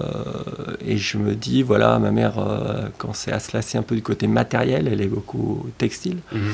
et 0.87 0.99
je 0.99 1.17
me 1.17 1.35
dis, 1.35 1.63
voilà, 1.63 1.99
ma 1.99 2.11
mère 2.11 2.39
euh, 2.39 2.89
commençait 2.99 3.33
à 3.33 3.41
se 3.41 3.57
lasser 3.57 3.79
un 3.79 3.83
peu 3.83 3.95
du 3.95 4.03
côté 4.03 4.27
matériel. 4.27 4.87
Elle 4.87 5.01
est 5.01 5.07
beaucoup 5.07 5.67
textile. 5.79 6.19
Mhm. 6.33 6.53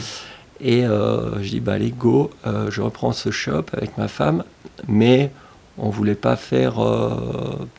Et 0.64 0.82
je 0.82 1.48
dis, 1.48 1.58
bah 1.58 1.72
allez, 1.72 1.90
go, 1.90 2.30
je 2.44 2.80
reprends 2.82 3.10
ce 3.10 3.32
shop 3.32 3.64
avec 3.72 3.98
ma 3.98 4.06
femme, 4.06 4.44
mais 4.86 5.32
on 5.76 5.90
voulait 5.90 6.14
pas 6.14 6.36
faire 6.36 6.74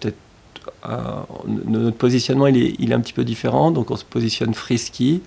peut-être. 0.01 0.17
notre 1.47 1.95
positionnement, 1.95 2.47
il 2.47 2.57
est, 2.57 2.75
il 2.79 2.91
est 2.91 2.93
un 2.93 2.99
petit 2.99 3.13
peu 3.13 3.23
différent, 3.23 3.71
donc 3.71 3.89
on 3.89 3.95
se 3.95 4.03
positionne 4.03 4.53
free 4.53 4.77
ski, 4.77 5.21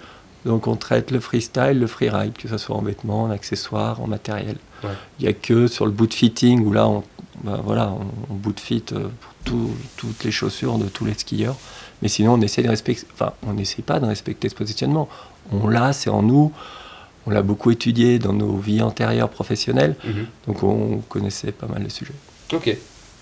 donc 0.46 0.66
on 0.66 0.76
traite 0.76 1.10
le 1.10 1.20
freestyle, 1.20 1.78
le 1.78 1.86
freeride, 1.86 2.32
que 2.34 2.48
ce 2.48 2.56
soit 2.56 2.76
en 2.76 2.82
vêtements, 2.82 3.24
en 3.24 3.30
accessoires, 3.30 4.00
en 4.00 4.06
matériel. 4.06 4.56
Ouais. 4.84 4.90
Il 5.18 5.24
n'y 5.24 5.28
a 5.28 5.32
que 5.34 5.66
sur 5.66 5.84
le 5.86 5.92
boot 5.92 6.14
fitting 6.14 6.64
où 6.64 6.72
là, 6.72 6.86
on, 6.88 7.02
bah 7.44 7.60
voilà, 7.64 7.90
on, 7.92 8.32
on 8.32 8.34
boot 8.34 8.58
fit 8.60 8.84
euh, 8.92 9.00
pour 9.20 9.32
tout- 9.44 9.74
toutes 9.96 10.24
les 10.24 10.30
chaussures 10.30 10.78
de 10.78 10.86
tous 10.88 11.04
les 11.04 11.14
skieurs. 11.14 11.56
Mais 12.02 12.08
sinon, 12.08 12.34
on 12.34 12.40
essaie 12.40 12.62
de 12.62 12.68
respecter, 12.68 13.06
enfin, 13.14 13.32
on 13.46 13.54
n'essaie 13.54 13.82
pas 13.82 13.98
de 14.00 14.06
respecter 14.06 14.48
ce 14.48 14.54
positionnement. 14.54 15.08
On 15.52 15.68
l'a, 15.68 15.92
c'est 15.92 16.10
en 16.10 16.22
nous. 16.22 16.52
On 17.26 17.30
l'a 17.30 17.42
beaucoup 17.42 17.70
étudié 17.70 18.18
dans 18.18 18.32
nos 18.32 18.56
vies 18.56 18.82
antérieures 18.82 19.30
professionnelles, 19.30 19.96
Mhm. 20.04 20.26
donc 20.46 20.62
on 20.62 20.98
connaissait 21.08 21.50
pas 21.52 21.66
mal 21.66 21.82
le 21.82 21.88
sujet. 21.88 22.12
Ok. 22.52 22.68
Et 22.68 22.78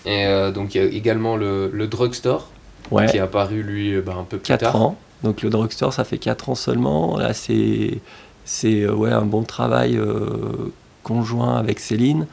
euh, 0.07 0.51
donc 0.51 0.75
il 0.75 0.81
y 0.83 0.85
a 0.85 0.87
également 0.87 1.35
le, 1.37 1.71
le 1.73 1.87
drugstore 1.87 2.49
Ouais, 2.91 3.07
qui 3.07 3.17
est 3.17 3.19
apparu 3.19 3.63
lui 3.63 3.95
euh, 3.95 4.01
bah, 4.05 4.15
un 4.19 4.23
peu 4.25 4.37
plus 4.37 4.45
4 4.45 4.59
tard. 4.59 4.75
ans. 4.75 4.95
Donc 5.23 5.41
le 5.41 5.49
drugstore, 5.49 5.93
ça 5.93 6.03
fait 6.03 6.17
4 6.17 6.49
ans 6.49 6.55
seulement. 6.55 7.17
Là, 7.17 7.33
c'est 7.33 7.99
c'est 8.43 8.81
euh, 8.81 8.93
ouais, 8.93 9.11
un 9.11 9.25
bon 9.25 9.43
travail 9.43 9.97
euh, 9.97 10.71
conjoint 11.03 11.57
avec 11.57 11.79
Céline, 11.79 12.27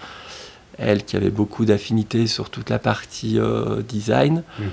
elle 0.78 1.04
qui 1.04 1.16
avait 1.16 1.30
beaucoup 1.30 1.64
d'affinités 1.64 2.26
sur 2.26 2.50
toute 2.50 2.68
la 2.70 2.78
partie 2.78 3.38
euh, 3.38 3.82
design. 3.82 4.42
Mhm. 4.58 4.66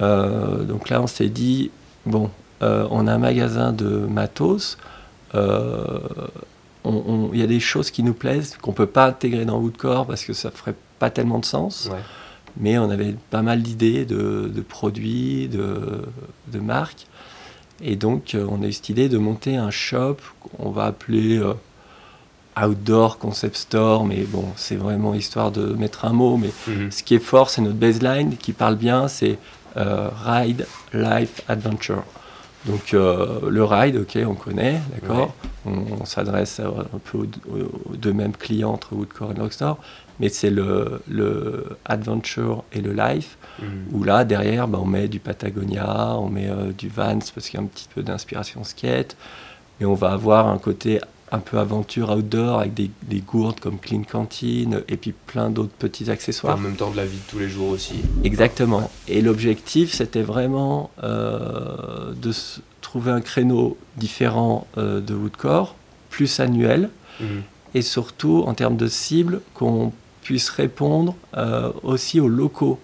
Euh, 0.00 0.62
donc 0.64 0.88
là, 0.88 1.00
on 1.02 1.06
s'est 1.06 1.28
dit, 1.28 1.70
bon, 2.06 2.30
euh, 2.62 2.86
on 2.90 3.06
a 3.06 3.12
un 3.12 3.18
magasin 3.18 3.72
de 3.72 3.86
matos. 3.88 4.78
euh, 5.34 5.98
on- 6.84 7.02
on- 7.08 7.30
Il 7.34 7.40
y 7.40 7.42
a 7.42 7.46
des 7.46 7.60
choses 7.60 7.90
qui 7.90 8.02
nous 8.02 8.14
plaisent, 8.14 8.56
qu'on 8.62 8.70
ne 8.70 8.76
peut 8.76 8.86
pas 8.86 9.06
intégrer 9.06 9.44
dans 9.44 9.58
Woodcore 9.58 10.06
parce 10.06 10.24
que 10.24 10.32
ça 10.32 10.50
ferait 10.50 10.74
pas 10.98 11.10
tellement 11.10 11.38
de 11.40 11.44
sens. 11.44 11.88
Ouais. 11.92 11.98
mais 12.58 12.78
on 12.78 12.88
avait 12.88 13.14
pas 13.30 13.42
mal 13.42 13.60
d'idées 13.60 14.06
de, 14.06 14.50
de 14.54 14.60
produits, 14.62 15.46
de, 15.48 16.02
de 16.50 16.58
marques. 16.58 17.06
Et 17.82 17.96
donc, 17.96 18.34
euh, 18.34 18.46
on 18.50 18.62
a 18.62 18.66
eu 18.66 18.72
cette 18.72 18.88
idée 18.88 19.08
de 19.08 19.18
monter 19.18 19.56
un 19.56 19.70
shop 19.70 20.16
qu'on 20.56 20.70
va 20.70 20.84
appeler 20.84 21.38
euh, 21.38 21.54
Outdoor 22.60 23.18
Concept 23.18 23.56
Store, 23.56 24.04
mais 24.06 24.22
bon, 24.22 24.44
c'est 24.56 24.76
vraiment 24.76 25.14
histoire 25.14 25.50
de 25.50 25.66
mettre 25.74 26.04
un 26.06 26.12
mot. 26.12 26.36
Mais 26.38 26.50
Mhm. 26.66 26.90
ce 26.90 27.02
qui 27.02 27.14
est 27.14 27.18
fort, 27.18 27.50
c'est 27.50 27.60
notre 27.60 27.76
baseline 27.76 28.36
qui 28.36 28.52
parle 28.52 28.76
bien, 28.76 29.08
c'est 29.08 29.38
euh, 29.76 30.08
Ride, 30.24 30.66
Life, 30.94 31.42
Adventure. 31.48 32.02
Donc, 32.64 32.94
euh, 32.94 33.40
le 33.48 33.62
ride, 33.62 33.96
ok, 33.96 34.18
on 34.26 34.34
connaît, 34.34 34.80
d'accord 34.92 35.34
On, 35.66 36.00
on 36.00 36.04
s'adresse 36.06 36.58
un 36.60 36.98
peu 37.04 37.18
aux, 37.18 37.24
aux- 37.54 37.94
deux 37.96 38.12
mêmes 38.14 38.32
clients 38.32 38.72
entre 38.72 38.94
Woodcore 38.94 39.32
et 39.36 39.40
Rockstar, 39.40 39.76
mais 40.20 40.28
c'est 40.28 40.50
le, 40.50 41.00
le 41.08 41.64
Adventure 41.84 42.64
et 42.72 42.80
le 42.80 42.92
Life 42.92 43.38
Mhm. 43.58 43.68
où 43.92 44.04
là, 44.04 44.24
derrière, 44.26 44.68
bah, 44.68 44.78
on 44.82 44.84
met 44.86 45.08
du 45.08 45.18
Patagonia, 45.18 46.16
on 46.18 46.28
met 46.28 46.46
euh, 46.50 46.72
du 46.76 46.88
Vans 46.90 47.18
parce 47.34 47.48
qu'il 47.48 47.58
y 47.58 47.62
a 47.62 47.64
un 47.64 47.68
petit 47.68 47.88
peu 47.94 48.02
d'inspiration 48.02 48.64
skate. 48.64 49.16
Mais 49.80 49.86
on 49.86 49.94
va 49.94 50.10
avoir 50.12 50.48
un 50.48 50.58
côté 50.58 51.00
un 51.32 51.38
peu 51.38 51.58
aventure 51.58 52.10
outdoor 52.10 52.60
avec 52.60 52.74
des, 52.74 52.90
des 53.04 53.20
gourdes 53.20 53.58
comme 53.58 53.78
Clean 53.78 54.02
Canteen 54.02 54.82
et 54.88 54.96
puis 54.98 55.12
plein 55.12 55.48
d'autres 55.48 55.72
petits 55.78 56.04
En 56.08 56.12
accessoires. 56.12 56.58
même 56.58 56.76
temps 56.76 56.90
de 56.90 56.96
la 56.98 57.06
vie 57.06 57.16
de 57.16 57.30
tous 57.30 57.38
les 57.38 57.48
jours 57.48 57.70
aussi. 57.70 57.94
Exactement. 58.24 58.90
Et 59.08 59.22
l'objectif, 59.22 59.94
c'était 59.94 60.22
vraiment 60.22 60.90
euh, 61.02 62.12
de 62.14 62.32
trouver 62.82 63.10
un 63.10 63.20
créneau 63.22 63.76
différent 63.96 64.66
euh, 64.76 65.00
de 65.00 65.14
Woodcore, 65.14 65.74
plus 66.10 66.40
annuel, 66.40 66.90
Mhm. 67.20 67.42
et 67.74 67.80
surtout 67.82 68.44
en 68.46 68.52
termes 68.52 68.76
de 68.76 68.86
cible, 68.86 69.40
qu'on 69.54 69.92
puisse 70.26 70.48
répondre 70.50 71.14
euh, 71.36 71.70
aussi 71.84 72.18
aux 72.20 72.28
locaux. 72.28 72.80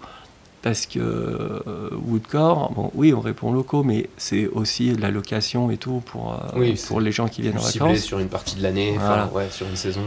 Parce 0.62 0.86
que 0.86 1.00
euh, 1.00 1.60
Woodcore, 2.06 2.70
bon, 2.72 2.92
oui, 2.94 3.12
on 3.12 3.18
répond 3.20 3.50
aux 3.50 3.54
locaux, 3.54 3.82
mais 3.82 4.08
c'est 4.16 4.46
aussi 4.46 4.92
de 4.92 5.00
la 5.00 5.10
location 5.10 5.72
et 5.72 5.76
tout 5.76 6.00
pour, 6.06 6.34
euh, 6.34 6.36
Oui, 6.56 6.80
pour 6.86 7.00
les 7.00 7.10
gens 7.10 7.26
qui 7.26 7.42
viennent 7.42 7.58
en 7.58 7.60
vacances. 7.62 7.98
sur 7.98 8.20
une 8.20 8.28
partie 8.28 8.54
de 8.54 8.62
l'année, 8.62 8.94
Voilà. 8.96 9.28
ouais, 9.34 9.48
sur 9.50 9.66
une 9.66 9.74
saison. 9.74 10.02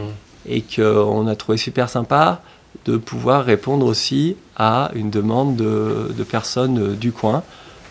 Et 0.47 0.61
qu'on 0.61 1.27
a 1.27 1.35
trouvé 1.35 1.57
super 1.57 1.89
sympa 1.89 2.41
de 2.85 2.95
pouvoir 2.95 3.43
répondre 3.43 3.85
aussi 3.85 4.37
à 4.55 4.91
une 4.95 5.09
demande 5.09 5.57
de, 5.57 6.13
de 6.17 6.23
personnes 6.23 6.79
euh, 6.79 6.95
du 6.95 7.11
coin, 7.11 7.43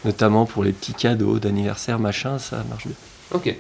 notamment 0.07 0.47
pour 0.47 0.65
les 0.65 0.73
petits 0.73 0.95
cadeaux 0.95 1.39
d'anniversaire, 1.39 1.99
machin, 1.99 2.39
ça 2.39 2.65
marche 2.71 2.87
bien. 2.87 2.97
Ok. 3.35 3.55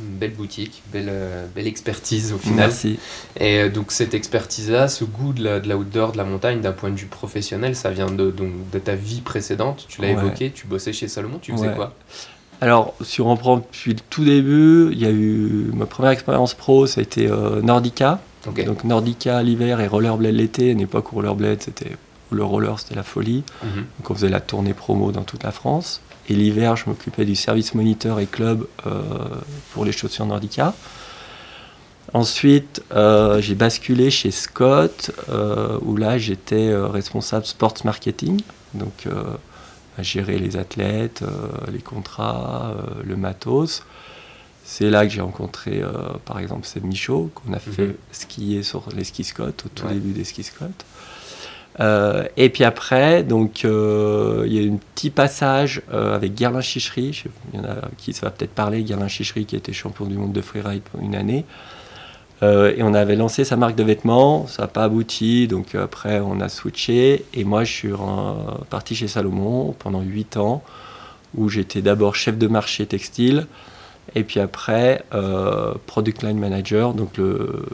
Une 0.00 0.16
belle 0.18 0.32
boutique, 0.32 0.82
belle, 0.92 1.08
euh, 1.08 1.46
belle 1.54 1.66
expertise 1.66 2.32
au 2.32 2.38
final. 2.38 2.56
Merci. 2.56 2.98
Et 3.38 3.58
euh, 3.60 3.68
donc 3.68 3.92
cette 3.92 4.14
expertise-là, 4.14 4.88
ce 4.88 5.04
goût 5.04 5.32
de 5.32 5.44
la- 5.44 5.60
de 5.60 5.68
l'outdoor, 5.68 6.12
de 6.12 6.16
la 6.16 6.24
montagne, 6.24 6.60
d'un 6.60 6.72
point 6.72 6.90
de 6.90 6.96
vue 6.96 7.06
professionnel, 7.06 7.76
ça 7.76 7.90
vient 7.90 8.10
de, 8.10 8.30
donc, 8.30 8.50
de 8.72 8.78
ta 8.78 8.94
vie 8.94 9.20
précédente. 9.20 9.84
Tu 9.88 10.00
l'as 10.00 10.08
Ouais. 10.08 10.12
évoqué, 10.14 10.50
tu 10.50 10.66
bossais 10.66 10.92
chez 10.92 11.08
Salomon, 11.08 11.38
tu 11.40 11.52
faisais 11.52 11.68
Ouais. 11.68 11.74
quoi? 11.74 11.94
Alors, 12.62 12.94
si 13.02 13.20
on 13.20 13.30
reprend 13.30 13.56
depuis 13.58 13.92
le 13.94 14.00
tout 14.10 14.24
début, 14.24 14.90
il 14.92 14.98
y 14.98 15.06
a 15.06 15.10
eu 15.10 15.70
ma 15.74 15.86
première 15.86 16.12
expérience 16.12 16.52
pro, 16.54 16.86
ça 16.86 17.00
a 17.00 17.02
été 17.02 17.26
euh, 17.26 17.60
Nordica. 17.62 18.20
Donc 18.66 18.84
Nordica 18.84 19.42
l'hiver 19.42 19.80
et 19.80 19.86
Rollerblade 19.86 20.34
l'été. 20.34 20.68
À 20.70 20.72
une 20.72 20.80
époque 20.80 21.12
où 21.12 21.16
Rollerblade, 21.16 21.62
c'était 21.62 21.96
le 22.34 22.44
roller, 22.44 22.78
c'était 22.78 22.94
la 22.94 23.02
folie. 23.02 23.42
Mhm. 23.62 23.84
Donc 23.98 24.10
on 24.10 24.14
faisait 24.14 24.28
la 24.28 24.40
tournée 24.40 24.74
promo 24.74 25.12
dans 25.12 25.22
toute 25.24 25.42
la 25.42 25.52
France. 25.52 26.00
Et 26.28 26.34
l'hiver, 26.34 26.76
je 26.76 26.84
m'occupais 26.86 27.24
du 27.24 27.34
service 27.34 27.74
moniteur 27.74 28.20
et 28.20 28.26
club 28.26 28.66
euh, 28.86 29.00
pour 29.72 29.84
les 29.84 29.92
chaussures 29.92 30.26
Nordica. 30.26 30.74
Ensuite, 32.12 32.82
euh, 32.92 33.40
j'ai 33.40 33.54
basculé 33.54 34.10
chez 34.10 34.30
Scott, 34.32 35.12
euh, 35.28 35.78
où 35.82 35.96
là 35.96 36.18
j'étais 36.18 36.74
responsable 36.74 37.46
sports 37.46 37.74
marketing, 37.84 38.40
donc 38.74 39.06
à 39.98 40.02
gérer 40.02 40.38
les 40.38 40.56
athlètes, 40.56 41.22
les 41.72 41.80
contrats, 41.80 42.74
le 43.04 43.16
matos. 43.16 43.82
C'est 44.64 44.88
là 44.90 45.04
que 45.04 45.12
j'ai 45.12 45.20
rencontré 45.20 45.82
par 46.24 46.38
exemple 46.38 46.66
Seb 46.66 46.84
Michaud, 46.84 47.30
qu'on 47.34 47.52
a 47.52 47.58
fait 47.58 47.86
Mhm. 47.88 47.94
skier 48.12 48.62
sur 48.62 48.84
les 48.96 49.04
skis 49.04 49.24
Scott, 49.24 49.64
au 49.66 49.68
tout 49.68 49.86
Ouais. 49.86 49.94
début 49.94 50.12
des 50.12 50.24
skis 50.24 50.44
Scott. 50.44 50.70
Euh, 51.78 52.24
et 52.36 52.48
puis 52.48 52.64
après, 52.64 53.22
donc 53.22 53.64
euh, 53.64 54.44
il 54.46 54.54
y 54.54 54.68
a 54.68 54.72
un 54.72 54.78
petit 54.94 55.10
passage 55.10 55.82
euh, 55.92 56.14
avec 56.14 56.36
Gerlin 56.36 56.60
Chichery. 56.60 57.24
A 57.56 57.88
qui 57.96 58.12
ça 58.12 58.26
va 58.26 58.32
peut-être 58.32 58.54
parler. 58.54 58.86
Gerlin 58.86 59.08
Chichery 59.08 59.46
qui 59.46 59.56
était 59.56 59.72
champion 59.72 60.06
du 60.06 60.16
monde 60.16 60.32
de 60.32 60.40
freeride 60.40 60.82
pendant 60.90 61.04
une 61.04 61.14
année. 61.14 61.44
Et 62.42 62.82
on 62.82 62.94
avait 62.94 63.16
lancé 63.16 63.44
sa 63.44 63.56
marque 63.56 63.74
de 63.74 63.82
vêtements, 63.82 64.46
ça 64.46 64.62
n'a 64.62 64.68
pas 64.68 64.84
abouti, 64.84 65.46
donc 65.46 65.74
après 65.74 66.20
on 66.20 66.40
a 66.40 66.48
switché. 66.48 67.26
Et 67.34 67.44
moi 67.44 67.64
je 67.64 67.70
suis 67.70 67.92
parti 68.70 68.94
chez 68.94 69.08
Salomon 69.08 69.74
pendant 69.78 70.00
8 70.00 70.38
ans, 70.38 70.62
où 71.34 71.50
j'étais 71.50 71.82
d'abord 71.82 72.16
chef 72.16 72.38
de 72.38 72.46
marché 72.46 72.86
textile, 72.86 73.46
et 74.14 74.24
puis 74.24 74.40
après 74.40 75.04
euh, 75.14 75.74
product 75.86 76.22
line 76.22 76.38
manager, 76.38 76.94
donc 76.94 77.16
le- 77.16 77.64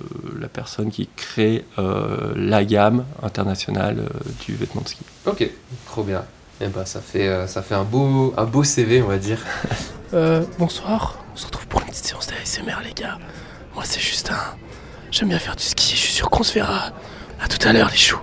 la 0.41 0.49
personne 0.49 0.91
qui 0.91 1.09
crée 1.17 1.65
euh, 1.79 2.33
la 2.37 2.65
gamme 2.65 3.05
internationale 3.23 3.99
euh, 4.01 4.09
du 4.45 4.55
vêtement 4.55 4.83
de 4.83 4.89
ski. 4.89 5.01
Ok, 5.27 5.49
trop 5.87 6.03
bien. 6.03 6.25
Et 6.61 6.69
bah 6.69 6.87
ça 6.87 7.01
fait, 7.01 7.29
euh, 7.29 7.47
ça 7.47 7.61
fait 7.63 7.75
un, 7.75 7.85
beau, 7.85 8.33
un 8.37 8.45
beau 8.45 8.65
CV, 8.65 9.03
on 9.03 9.09
va 9.09 9.19
dire. 9.19 9.39
Euh, 10.15 10.45
bonsoir, 10.61 11.19
on 11.35 11.37
se 11.37 11.47
retrouve 11.47 11.67
pour 11.67 11.81
une 11.81 11.89
petite 11.89 12.05
séance 12.07 12.29
d'ASMR 12.29 12.77
les 12.85 12.93
gars. 12.95 13.19
Moi 13.75 13.83
c'est 13.85 13.99
Justin, 14.01 14.37
j'aime 15.11 15.31
bien 15.31 15.41
faire 15.41 15.57
du 15.57 15.65
ski, 15.65 15.97
je 15.97 16.01
suis 16.01 16.13
sûr 16.13 16.31
qu'on 16.31 16.45
se 16.45 16.55
verra. 16.55 16.93
À 17.43 17.49
tout 17.49 17.59
à 17.67 17.73
l'heure 17.73 17.91
les 17.91 17.97
choux. 17.97 18.21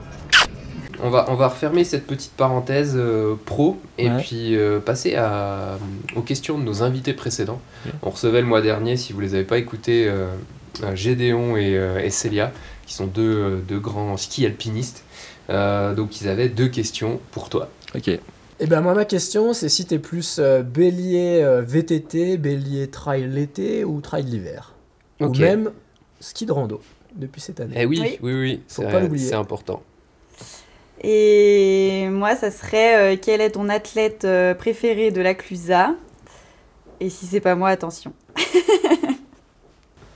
On 1.06 1.10
va, 1.10 1.26
on 1.30 1.36
va 1.36 1.50
refermer 1.50 1.84
cette 1.84 2.08
petite 2.08 2.32
parenthèse 2.32 2.94
euh, 2.96 3.36
pro 3.46 3.78
et 3.98 4.10
Ouais. 4.10 4.22
puis 4.24 4.56
euh, 4.56 4.80
passer 4.80 5.16
à, 5.16 5.78
aux 6.16 6.22
questions 6.22 6.58
de 6.58 6.64
nos 6.64 6.82
invités 6.82 7.14
précédents. 7.14 7.60
On 8.02 8.10
recevait 8.10 8.40
le 8.42 8.48
mois 8.48 8.62
dernier, 8.62 8.96
si 8.96 9.12
vous 9.12 9.20
les 9.20 9.36
avez 9.36 9.44
pas 9.44 9.58
écoutés, 9.58 10.08
euh, 10.08 10.28
euh, 10.84 10.96
Gédéon 10.96 11.58
et, 11.58 11.76
euh, 11.78 12.00
et 12.00 12.10
Célia, 12.10 12.52
qui 12.88 12.94
sont 12.94 13.06
deux, 13.08 13.22
euh, 13.38 13.58
deux 13.68 13.80
grands 13.80 14.16
ski 14.18 14.46
alpinistes. 14.46 15.04
Euh, 15.50 15.94
donc 15.94 16.22
ils 16.22 16.30
avaient 16.30 16.48
deux 16.50 16.70
questions 16.70 17.20
pour 17.32 17.50
toi. 17.50 17.70
Ok. 17.96 18.08
Et 18.08 18.66
ben 18.68 18.80
moi 18.80 18.94
ma 18.94 19.04
question 19.04 19.52
c'est 19.52 19.68
si 19.68 19.86
t'es 19.86 20.00
plus 20.00 20.38
euh, 20.40 20.64
bélier 20.64 21.42
euh, 21.44 21.62
VTT, 21.62 22.38
bélier 22.38 22.88
trail 22.88 23.28
l'été 23.30 23.84
ou 23.84 24.00
trail 24.00 24.24
l'hiver? 24.24 24.74
Ok. 25.20 25.36
Ou 25.36 25.40
même 25.40 25.72
ski 26.22 26.46
de 26.46 26.54
rando 26.54 26.80
depuis 27.16 27.42
cette 27.42 27.60
année. 27.60 27.76
Eh 27.78 27.86
oui, 27.86 28.00
Oui. 28.02 28.18
oui, 28.22 28.34
oui, 28.40 28.62
Faut 28.70 28.84
c'est 28.84 28.88
pas 28.90 29.02
l'oublier. 29.02 29.28
c'est 29.28 29.36
important. 29.36 29.84
Et 31.04 32.08
moi, 32.10 32.36
ça 32.36 32.50
serait 32.50 33.16
euh, 33.16 33.18
quel 33.22 33.42
est 33.42 33.52
ton 33.52 33.70
athlète 33.70 34.24
euh, 34.24 34.54
préféré 34.54 35.12
de 35.12 35.22
la 35.22 35.34
Clusa? 35.34 35.92
Et 37.00 37.10
si 37.10 37.26
c'est 37.26 37.42
pas 37.42 37.56
moi, 37.56 37.70
attention. 37.70 38.14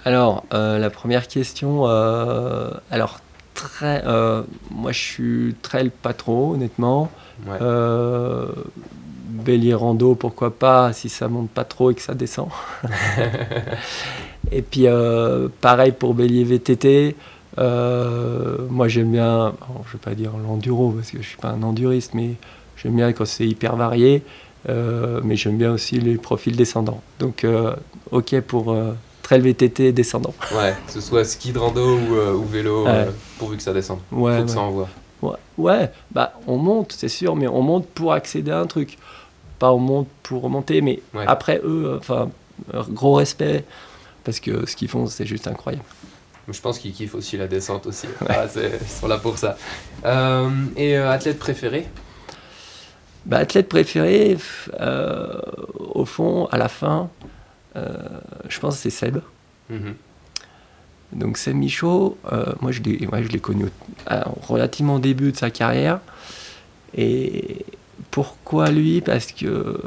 Alors, 0.06 0.46
euh, 0.54 0.80
la 0.80 0.90
première 0.90 1.28
question, 1.28 1.86
euh, 1.86 2.70
alors, 2.92 3.20
très, 3.54 4.04
euh, 4.06 4.42
moi 4.72 4.94
je 4.94 5.00
suis 5.00 5.56
trail 5.62 5.90
pas 5.90 6.14
trop, 6.14 6.54
honnêtement. 6.54 7.12
Ouais. 7.46 7.58
Euh, 7.62 8.48
bélier 9.28 9.74
rando, 9.74 10.16
pourquoi 10.16 10.58
pas, 10.58 10.94
si 10.94 11.10
ça 11.10 11.28
monte 11.28 11.50
pas 11.50 11.66
trop 11.66 11.92
et 11.92 11.96
que 11.96 12.02
ça 12.02 12.14
descend. 12.14 12.48
et 14.52 14.62
puis, 14.62 14.88
euh, 14.88 15.50
pareil 15.60 15.92
pour 15.92 16.14
bélier 16.14 16.46
VTT. 16.46 17.18
Euh, 17.58 18.58
moi 18.70 18.88
j'aime 18.88 19.12
bien, 19.12 19.54
je 19.88 19.94
vais 19.94 20.00
pas 20.04 20.16
dire 20.16 20.32
l'enduro 20.38 20.92
parce 20.92 21.12
que 21.12 21.22
je 21.22 21.28
suis 21.28 21.38
pas 21.38 21.50
un 21.50 21.64
enduriste, 21.64 22.14
mais 22.14 22.32
j'aime 22.82 22.96
bien 22.96 23.12
quand 23.14 23.26
c'est 23.26 23.48
hyper 23.48 23.76
varié. 23.76 24.24
euh, 24.70 25.22
mais 25.24 25.36
j'aime 25.38 25.58
bien 25.58 25.72
aussi 25.72 26.00
les 26.00 26.18
profils 26.18 26.56
descendants. 26.56 27.02
Donc, 27.20 27.44
euh, 27.44 27.74
ok 28.12 28.42
pour 28.42 28.76
trail 29.22 29.40
VTT 29.42 29.92
descendant. 29.94 30.34
Ouais, 30.56 30.76
que 30.86 30.92
ce 30.94 31.00
soit 31.02 31.24
ski 31.24 31.52
de 31.54 31.60
rando 31.60 31.98
ou, 31.98 32.16
ou 32.38 32.44
vélo, 32.46 32.86
Ouais. 32.86 33.08
pourvu 33.40 33.58
que 33.58 33.64
ça 33.64 33.74
descende. 33.74 34.00
Ouais, 34.12 34.38
Faut 34.38 34.44
que 34.44 34.48
ouais. 34.50 34.54
ça 34.54 34.62
envoie. 34.62 34.90
Ouais, 35.22 35.36
ouais, 35.58 35.92
bah 36.12 36.34
on 36.48 36.58
monte, 36.58 36.94
c'est 36.98 37.08
sûr, 37.10 37.36
mais 37.36 37.48
on 37.48 37.62
monte 37.62 37.88
pour 37.88 38.14
accéder 38.14 38.52
à 38.52 38.60
un 38.60 38.68
truc. 38.68 38.98
Pas 39.58 39.72
on 39.72 39.80
monte 39.80 40.08
pour 40.22 40.44
remonter, 40.44 40.82
mais 40.82 41.02
après 41.26 41.60
eux, 41.64 41.98
enfin, 42.00 42.30
gros 42.90 43.16
respect, 43.16 43.64
parce 44.24 44.40
que 44.40 44.68
ce 44.70 44.76
qu'ils 44.76 44.88
font, 44.90 45.08
c'est 45.08 45.26
juste 45.26 45.48
incroyable. 45.48 45.84
Je 46.50 46.62
pense 46.62 46.80
qu'ils 46.80 46.94
kiffent 46.94 47.16
aussi 47.16 47.36
la 47.36 47.48
descente 47.48 47.86
aussi. 47.88 48.08
Ah, 48.28 48.46
ils 48.56 48.88
sont 48.88 49.08
là 49.08 49.18
pour 49.18 49.38
ça. 49.38 49.58
Euh, 50.06 50.50
et 50.78 50.98
euh, 50.98 51.12
athlète 51.12 51.40
préféré? 51.40 51.88
Bah, 53.26 53.40
athlète 53.40 53.68
préféré, 53.68 54.38
euh, 54.80 55.42
au 55.78 56.06
fond, 56.06 56.46
à 56.46 56.58
la 56.58 56.70
fin, 56.70 57.10
je 57.76 58.60
pense 58.60 58.76
que 58.76 58.82
c'est 58.84 58.90
Seb. 58.90 59.18
Mhm. 59.70 59.96
Donc 61.14 61.38
Seb 61.38 61.56
Michaud, 61.56 62.18
moi 62.62 62.72
je 62.72 62.82
l'ai 62.82 63.06
ouais, 63.08 63.40
connu 63.40 63.66
relativement 64.48 64.96
au 64.96 65.00
début 65.00 65.32
de 65.32 65.38
sa 65.38 65.50
carrière. 65.50 66.00
Et 66.96 67.66
pourquoi 68.10 68.72
lui? 68.72 69.02
Parce 69.02 69.32
que 69.32 69.80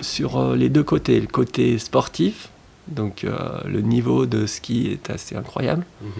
sur 0.00 0.54
les 0.54 0.68
deux 0.68 0.82
côtés, 0.82 1.20
le 1.20 1.26
côté 1.26 1.78
sportif, 1.78 2.48
donc 2.88 3.24
euh, 3.24 3.38
le 3.64 3.80
niveau 3.80 4.26
de 4.26 4.46
ski 4.46 4.88
est 4.88 5.10
assez 5.10 5.36
incroyable. 5.36 5.84
Mhm. 6.02 6.10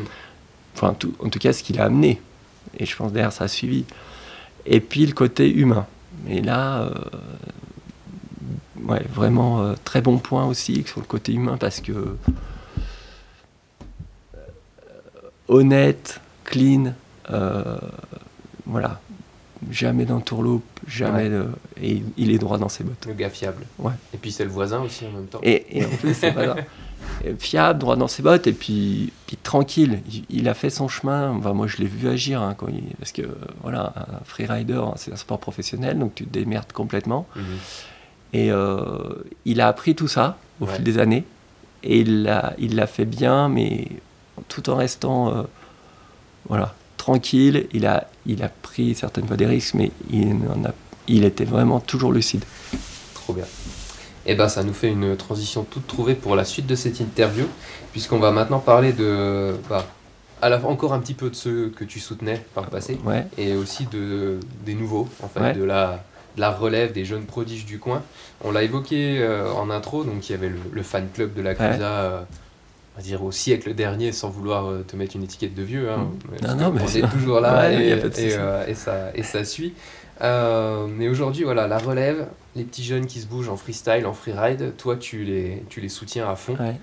Enfin, 0.74 0.94
tout- 0.94 1.14
en 1.20 1.28
tout 1.28 1.38
cas, 1.38 1.52
ce 1.52 1.62
qu'il 1.62 1.80
a 1.80 1.84
amené. 1.84 2.20
Et 2.78 2.86
je 2.86 2.94
pense 2.96 3.12
derrière 3.12 3.32
ça 3.32 3.44
a 3.44 3.48
suivi. 3.48 3.84
Et 4.66 4.80
puis 4.80 5.06
le 5.06 5.12
côté 5.12 5.50
humain. 5.52 5.86
Et 6.28 6.42
là, 6.42 6.82
euh, 6.82 6.90
ouais, 8.84 9.02
vraiment 9.12 9.62
euh, 9.62 9.74
très 9.84 10.00
bon 10.02 10.18
point 10.18 10.44
aussi 10.46 10.84
sur 10.86 11.00
le 11.00 11.06
côté 11.06 11.32
humain 11.32 11.56
parce 11.58 11.80
que 11.80 12.16
honnête, 15.48 16.20
clean, 16.44 16.92
voilà, 18.66 19.00
jamais 19.70 20.04
d'entourloupe, 20.04 20.64
jamais 20.86 21.24
Ouais. 21.24 21.28
de. 21.30 21.46
Et 21.82 22.02
il 22.16 22.30
est 22.30 22.38
droit 22.38 22.58
dans 22.58 22.68
ses 22.68 22.84
bottes. 22.84 23.06
Le 23.06 23.14
gars 23.14 23.30
fiable. 23.30 23.64
Ouais. 23.78 23.92
Et 24.14 24.16
puis 24.18 24.30
c'est 24.32 24.44
le 24.44 24.50
voisin 24.50 24.80
aussi 24.82 25.06
en 25.06 25.10
même 25.12 25.26
temps. 25.26 25.40
Et, 25.42 25.78
et 25.78 25.84
en 25.84 25.88
plus, 25.88 26.14
c'est 26.14 26.30
voilà, 26.30 26.56
Et 27.24 27.34
fiable, 27.38 27.78
droit 27.78 27.96
dans 27.96 28.08
ses 28.08 28.22
bottes, 28.22 28.46
et 28.48 28.52
puis, 28.52 29.12
puis 29.26 29.36
tranquille. 29.36 30.00
Il, 30.12 30.24
il 30.30 30.48
a 30.48 30.54
fait 30.54 30.68
son 30.70 30.88
chemin. 30.88 31.30
Enfin, 31.30 31.52
moi, 31.52 31.66
je 31.66 31.76
l'ai 31.78 31.86
vu 31.86 32.08
agir. 32.08 32.42
hein, 32.42 32.54
quand 32.56 32.66
il- 32.68 32.94
parce 32.98 33.12
que, 33.12 33.22
voilà, 33.62 33.92
un 33.96 34.24
freerider, 34.24 34.74
hein, 34.74 34.92
c'est 34.96 35.12
un 35.12 35.16
sport 35.16 35.38
professionnel, 35.38 35.98
donc 35.98 36.14
tu 36.16 36.24
te 36.24 36.32
démerdes 36.32 36.72
complètement. 36.72 37.26
Mhm. 37.36 37.42
Et 38.34 38.50
euh, 38.50 39.24
il 39.44 39.60
a 39.60 39.68
appris 39.68 39.94
tout 39.94 40.08
ça 40.08 40.36
au 40.60 40.66
Ouais. 40.66 40.74
fil 40.74 40.84
des 40.84 40.98
années. 40.98 41.24
Et 41.84 42.00
il 42.00 42.24
l'a 42.24 42.54
il 42.58 42.84
fait 42.88 43.04
bien, 43.04 43.48
mais 43.48 43.86
tout 44.48 44.68
en 44.68 44.74
restant 44.76 45.32
euh, 45.34 45.42
voilà, 46.48 46.74
tranquille. 47.12 47.66
Il 47.72 47.86
a, 47.86 48.06
il 48.26 48.42
a 48.42 48.48
pris 48.48 48.94
certaines 48.94 49.26
fois 49.26 49.36
des 49.36 49.46
risques, 49.46 49.74
mais 49.74 49.90
il, 50.10 50.36
en 50.54 50.64
a, 50.66 50.72
il 51.06 51.24
était 51.24 51.44
vraiment 51.46 51.80
toujours 51.80 52.12
lucide. 52.12 52.44
Trop 53.14 53.32
bien. 53.32 53.44
Et 54.26 54.34
ben 54.34 54.48
ça 54.48 54.62
nous 54.62 54.74
fait 54.74 54.88
une 54.90 55.16
transition 55.16 55.64
toute 55.64 55.86
trouvée 55.86 56.14
pour 56.14 56.36
la 56.36 56.44
suite 56.44 56.66
de 56.66 56.74
cette 56.74 57.00
interview, 57.00 57.46
puisqu'on 57.92 58.18
va 58.18 58.30
maintenant 58.30 58.58
parler 58.58 58.92
de, 58.92 59.54
bah, 59.70 59.86
à 60.42 60.50
la, 60.50 60.62
encore 60.66 60.92
un 60.92 60.98
petit 60.98 61.14
peu 61.14 61.30
de 61.30 61.34
ceux 61.34 61.70
que 61.74 61.84
tu 61.84 61.98
soutenais 61.98 62.44
par 62.54 62.64
le 62.64 62.70
passé, 62.70 62.98
Ouais. 63.06 63.26
et 63.38 63.54
aussi 63.54 63.86
de, 63.86 64.38
des 64.66 64.74
nouveaux, 64.74 65.08
en 65.22 65.28
fait, 65.28 65.40
Ouais. 65.40 65.54
de, 65.54 65.64
la, 65.64 66.04
de 66.36 66.40
la 66.42 66.50
relève 66.50 66.92
des 66.92 67.06
jeunes 67.06 67.24
prodiges 67.24 67.64
du 67.64 67.78
coin. 67.78 68.02
On 68.44 68.50
l'a 68.52 68.62
évoqué 68.64 69.16
euh, 69.18 69.50
en 69.54 69.70
intro, 69.70 70.04
donc 70.04 70.28
il 70.28 70.32
y 70.32 70.34
avait 70.34 70.50
le, 70.50 70.58
le 70.70 70.82
fan 70.82 71.08
club 71.14 71.32
de 71.32 71.40
la 71.40 71.54
Clusa, 71.54 72.18
Ouais. 72.20 72.26
Va 72.98 73.02
dire 73.02 73.22
au 73.22 73.30
siècle 73.32 73.74
dernier, 73.74 74.12
sans 74.12 74.28
vouloir 74.28 74.66
euh, 74.66 74.84
te 74.86 74.96
mettre 74.96 75.14
une 75.16 75.22
étiquette 75.22 75.54
de 75.54 75.62
vieux. 75.62 75.90
Hein, 75.90 75.98
Mm. 75.98 76.28
parce 76.40 76.42
Non, 76.54 76.64
non, 76.64 76.72
mais 76.72 76.82
on 76.82 76.86
c'est- 76.86 76.98
est 77.04 77.08
toujours 77.10 77.40
là 77.40 77.60
Ouais, 77.68 77.74
et, 77.74 77.88
et, 77.90 78.34
euh, 78.36 78.66
et 78.66 78.74
ça, 78.74 79.10
et 79.14 79.22
ça 79.22 79.44
suit. 79.44 79.74
Euh, 80.20 80.86
mais 80.88 81.08
aujourd'hui, 81.08 81.44
voilà, 81.44 81.68
la 81.68 81.78
relève, 81.78 82.26
les 82.56 82.64
petits 82.64 82.82
jeunes 82.84 83.06
qui 83.06 83.20
se 83.20 83.26
bougent 83.26 83.48
en 83.48 83.56
freestyle, 83.56 84.04
en 84.06 84.12
freeride, 84.14 84.74
toi, 84.76 84.96
tu 84.96 85.22
les, 85.24 85.62
tu 85.68 85.80
les 85.80 85.88
soutiens 85.88 86.28
à 86.28 86.34
fond 86.34 86.56
Ouais. 86.58 86.74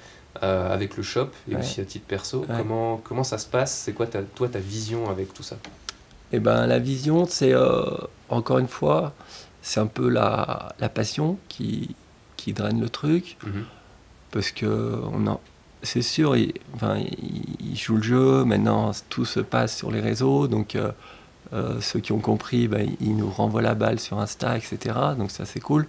euh, 0.43 0.74
avec 0.74 0.95
le 0.95 1.03
shop 1.03 1.27
et 1.50 1.55
Ouais. 1.55 1.60
aussi 1.60 1.81
à 1.81 1.86
titre 1.86 2.05
perso. 2.07 2.45
Comment, 2.57 2.98
comment 3.03 3.24
ça 3.25 3.38
se 3.38 3.48
passe? 3.48 3.74
C'est 3.74 3.91
quoi 3.91 4.07
ta, 4.07 4.22
toi 4.22 4.48
ta 4.48 4.60
vision 4.60 5.10
avec 5.10 5.34
tout 5.34 5.43
ça? 5.43 5.57
Et 6.31 6.39
ben 6.39 6.65
la 6.65 6.79
vision, 6.79 7.25
c'est 7.25 7.53
encore 8.29 8.60
une 8.60 8.67
fois, 8.69 9.13
c'est 9.62 9.79
un 9.81 9.86
peu 9.88 10.07
la, 10.10 10.74
la 10.79 10.88
passion 10.89 11.38
qui, 11.50 11.93
qui 12.38 12.53
draine 12.53 12.79
le 12.79 12.89
truc. 12.89 13.38
Mhm. 13.45 13.65
Parce 14.31 14.51
que 14.51 14.95
on 15.13 15.27
a, 15.27 15.39
c'est 15.86 16.01
sûr, 16.01 16.36
il, 16.36 16.54
il, 16.84 17.56
il 17.72 17.77
joue 17.77 17.98
le 17.98 18.04
jeu, 18.04 18.44
maintenant 18.46 18.92
tout 19.10 19.25
se 19.25 19.39
passe 19.39 19.77
sur 19.77 19.92
les 19.92 20.01
réseaux, 20.01 20.48
donc 20.48 20.75
euh, 20.75 20.92
euh, 21.54 21.80
ceux 21.82 22.00
qui 22.01 22.12
ont 22.13 22.20
compris, 22.20 22.68
ben, 22.68 22.89
ils 23.01 23.15
nous 23.15 23.30
renvoient 23.30 23.62
la 23.62 23.75
balle 23.75 24.00
sur 24.00 24.20
Insta, 24.20 24.58
etc. 24.58 24.96
Donc 25.18 25.32
ça 25.32 25.46
c'est 25.46 25.60
cool. 25.62 25.88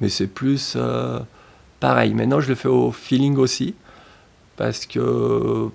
Mais 0.00 0.08
c'est 0.08 0.26
plus 0.28 0.74
euh, 0.76 1.20
pareil. 1.80 2.14
Maintenant 2.14 2.40
je 2.40 2.48
le 2.48 2.54
fais 2.54 2.68
au 2.68 2.92
feeling 2.92 3.36
aussi, 3.36 3.74
parce 4.56 4.86
que 4.86 5.70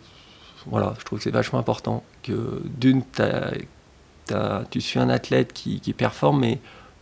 voilà, 0.68 0.94
je 1.00 1.06
trouve 1.06 1.20
que 1.20 1.24
c'est 1.24 1.32
vachement 1.32 1.60
important 1.60 2.04
que 2.24 2.62
d'une, 2.80 3.04
tu 4.72 4.82
suis 4.82 5.00
un 5.00 5.10
athlète 5.10 5.54
qui, 5.54 5.80
performe, 5.94 6.42
mais 6.42 6.60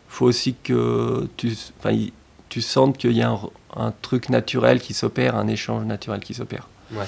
faut 0.07 0.25
aussi 0.25 0.55
que 0.63 1.27
tu, 1.37 1.55
il- 1.91 2.13
tu 2.49 2.61
sentes 2.61 2.97
qu'il 2.97 3.13
y 3.13 3.21
a 3.21 3.29
un, 3.31 3.39
un 3.75 3.91
truc 4.01 4.29
naturel 4.29 4.79
qui 4.79 4.93
s'opère, 4.93 5.35
un 5.35 5.47
échange 5.47 5.85
naturel 5.85 6.21
qui 6.21 6.33
s'opère. 6.33 6.67
Ouais. 6.91 7.05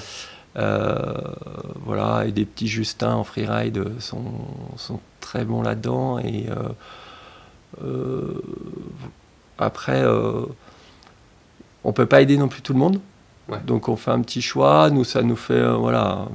Euh, 0.56 1.14
voilà, 1.84 2.26
et 2.26 2.32
des 2.32 2.44
petits 2.44 2.68
Justins 2.68 3.14
en 3.14 3.24
freeride 3.24 4.00
sont, 4.00 4.24
sont 4.76 5.00
très 5.20 5.44
bons 5.44 5.62
là-dedans. 5.62 6.18
Et 6.18 6.46
euh, 6.48 6.68
euh, 7.82 8.40
après, 9.58 10.04
on 11.82 11.92
peut 11.92 12.06
pas 12.06 12.20
aider 12.20 12.36
non 12.36 12.48
plus 12.48 12.62
tout 12.62 12.72
le 12.72 12.78
monde. 12.78 13.00
Ouais. 13.48 13.58
Donc 13.66 13.88
on 13.88 13.96
fait 13.96 14.10
un 14.10 14.22
petit 14.22 14.42
choix. 14.42 14.90
Nous, 14.90 15.04
ça 15.04 15.22
nous 15.22 15.36
fait, 15.36 15.62
voilà, 15.74 16.28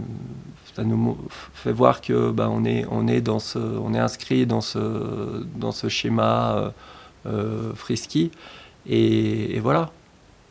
ça 0.76 0.84
nous 0.84 1.18
fait 1.54 1.72
voir 1.72 2.02
que 2.02 2.32
bah, 2.32 2.50
on 2.52 2.64
est, 2.66 2.86
on 2.90 3.08
est 3.08 3.22
dans 3.22 3.40
ce, 3.40 3.58
on 3.58 3.94
est 3.94 4.00
inscrit 4.00 4.46
dans 4.46 4.62
ce, 4.62 5.44
dans 5.56 5.72
ce 5.72 5.90
schéma 5.90 6.56
euh, 6.56 6.70
euh, 7.26 7.74
frisky. 7.74 8.32
Et, 8.86 9.56
et 9.56 9.60
voilà. 9.60 9.92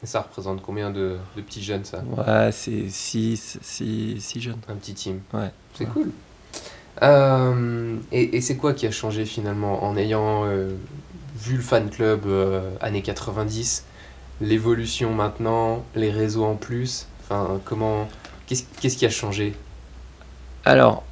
Et 0.02 0.06
ça 0.06 0.20
représente 0.20 0.62
combien 0.62 0.90
de, 0.90 1.16
de 1.36 1.40
petits 1.42 1.62
jeunes, 1.62 1.84
ça? 1.84 2.02
Ouais, 2.16 2.50
c'est 2.52 2.88
six, 2.88 3.58
six, 3.62 4.20
six 4.20 4.40
jeunes. 4.40 4.58
Un 4.68 4.74
petit 4.76 4.94
team. 4.94 5.20
Ouais. 5.34 5.50
C'est 5.74 5.84
Ouais. 5.84 5.90
cool. 5.92 6.10
Euh, 7.02 7.96
et 8.10 8.36
et 8.36 8.40
c'est 8.40 8.56
quoi 8.56 8.74
qui 8.74 8.86
a 8.86 8.90
changé 8.90 9.24
finalement 9.24 9.84
en 9.84 9.96
ayant 9.96 10.44
euh, 10.46 10.74
vu 11.36 11.56
le 11.56 11.62
fan 11.62 11.90
club 11.90 12.22
euh, 12.26 12.70
années 12.80 13.02
90, 13.02 13.84
l'évolution 14.40 15.12
maintenant, 15.12 15.84
les 15.94 16.10
réseaux 16.10 16.44
en 16.44 16.54
plus? 16.56 17.06
Enfin, 17.24 17.60
comment. 17.64 18.08
Qu'est-ce 18.46 18.96
qui 18.96 19.06
a 19.06 19.10
changé? 19.10 19.54
Alors, 20.64 21.04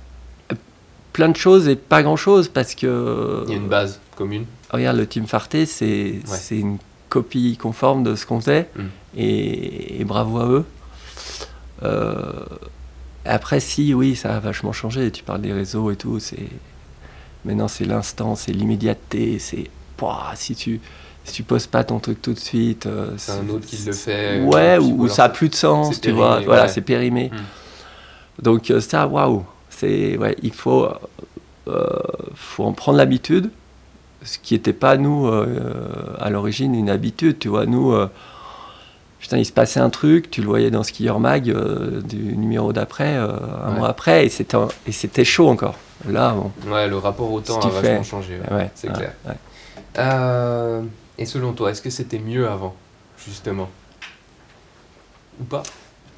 plein 1.12 1.28
de 1.28 1.36
choses 1.36 1.68
et 1.68 1.76
pas 1.76 2.02
grand-chose 2.02 2.48
parce 2.48 2.74
que. 2.74 3.44
Il 3.46 3.50
y 3.50 3.54
a 3.54 3.58
une 3.58 3.68
base 3.68 4.00
commune. 4.16 4.46
Regarde, 4.70 4.96
le 4.96 5.06
Team 5.06 5.26
Farté, 5.26 5.66
c'est 5.66 6.20
c'est 6.24 6.58
une 6.58 6.78
copie 7.16 7.56
conforme 7.56 8.02
de 8.04 8.14
ce 8.14 8.26
qu'on 8.26 8.40
faisait 8.40 8.68
Mm. 8.76 8.82
et, 9.16 10.00
et 10.00 10.04
bravo 10.04 10.38
à 10.38 10.46
eux. 10.46 10.64
Euh, 11.82 12.44
après, 13.24 13.60
si, 13.60 13.94
oui, 13.94 14.16
ça 14.16 14.36
a 14.36 14.40
vachement 14.40 14.72
changé. 14.72 15.10
Tu 15.10 15.22
parles 15.22 15.40
des 15.40 15.52
réseaux 15.52 15.90
et 15.90 15.96
tout. 15.96 16.20
C'est 16.20 16.48
maintenant, 17.44 17.68
c'est 17.68 17.84
l'instant, 17.84 18.36
c'est 18.36 18.52
l'immédiateté. 18.52 19.38
C'est 19.38 19.68
si 20.34 20.54
tu 20.54 20.80
si 21.24 21.32
tu 21.32 21.42
poses 21.42 21.66
pas 21.66 21.82
ton 21.82 21.98
truc 21.98 22.20
tout 22.22 22.34
de 22.34 22.38
suite, 22.38 22.86
euh, 22.86 23.10
C'est 23.16 23.32
un 23.32 23.48
autre 23.48 23.66
qui 23.66 23.78
le 23.84 23.92
fait. 23.92 24.42
Ouais, 24.42 24.78
ou, 24.78 25.08
ça 25.08 25.24
a 25.24 25.28
plus 25.28 25.48
de 25.48 25.54
sens, 25.56 26.00
tu 26.00 26.12
vois. 26.12 26.40
Voilà, 26.40 26.68
c'est 26.68 26.82
périmé. 26.82 27.30
Mm. 27.32 28.42
Donc 28.42 28.70
euh, 28.70 28.80
ça, 28.80 29.06
waouh, 29.08 29.44
c'est 29.70 30.16
ouais, 30.18 30.36
il 30.42 30.52
faut 30.52 30.88
faut 32.34 32.64
en 32.64 32.72
prendre 32.72 32.98
l'habitude, 32.98 33.50
ce 34.26 34.38
qui 34.38 34.54
n'était 34.54 34.72
pas 34.74 34.96
nous 34.98 35.26
euh, 35.28 35.46
à 36.20 36.28
l'origine 36.30 36.74
une 36.74 36.90
habitude, 36.90 37.38
tu 37.38 37.48
vois. 37.48 37.64
Nous, 37.64 37.92
euh, 37.92 38.10
putain, 39.20 39.38
il 39.38 39.46
se 39.46 39.52
passait 39.52 39.80
un 39.80 39.88
truc, 39.90 40.30
tu 40.30 40.40
le 40.42 40.46
voyais 40.48 40.70
dans 40.70 40.82
Skieur 40.82 41.18
Mag 41.20 41.48
euh, 41.48 42.00
du 42.02 42.36
numéro 42.36 42.72
d'après, 42.72 43.14
un 43.14 43.28
Ouais. 43.70 43.78
mois 43.78 43.88
après, 43.88 44.26
et 44.26 44.28
c'était 44.28 45.24
chaud 45.24 45.48
encore. 45.48 45.76
Là, 46.08 46.32
bon, 46.34 46.52
Ouais, 46.70 46.88
le 46.88 46.98
rapport 46.98 47.30
au 47.32 47.40
temps 47.40 47.58
a 47.60 47.68
vachement 47.70 48.02
changé. 48.02 48.38
ouais. 48.50 48.56
ouais, 48.56 48.70
c'est 48.74 48.92
clair. 48.92 49.12
Euh, 49.98 50.82
et 51.16 51.24
selon 51.24 51.52
toi, 51.54 51.70
est-ce 51.70 51.80
que 51.80 51.88
c'était 51.90 52.18
mieux 52.18 52.46
avant, 52.48 52.74
justement? 53.26 53.70
Ou 55.40 55.44
pas? 55.44 55.62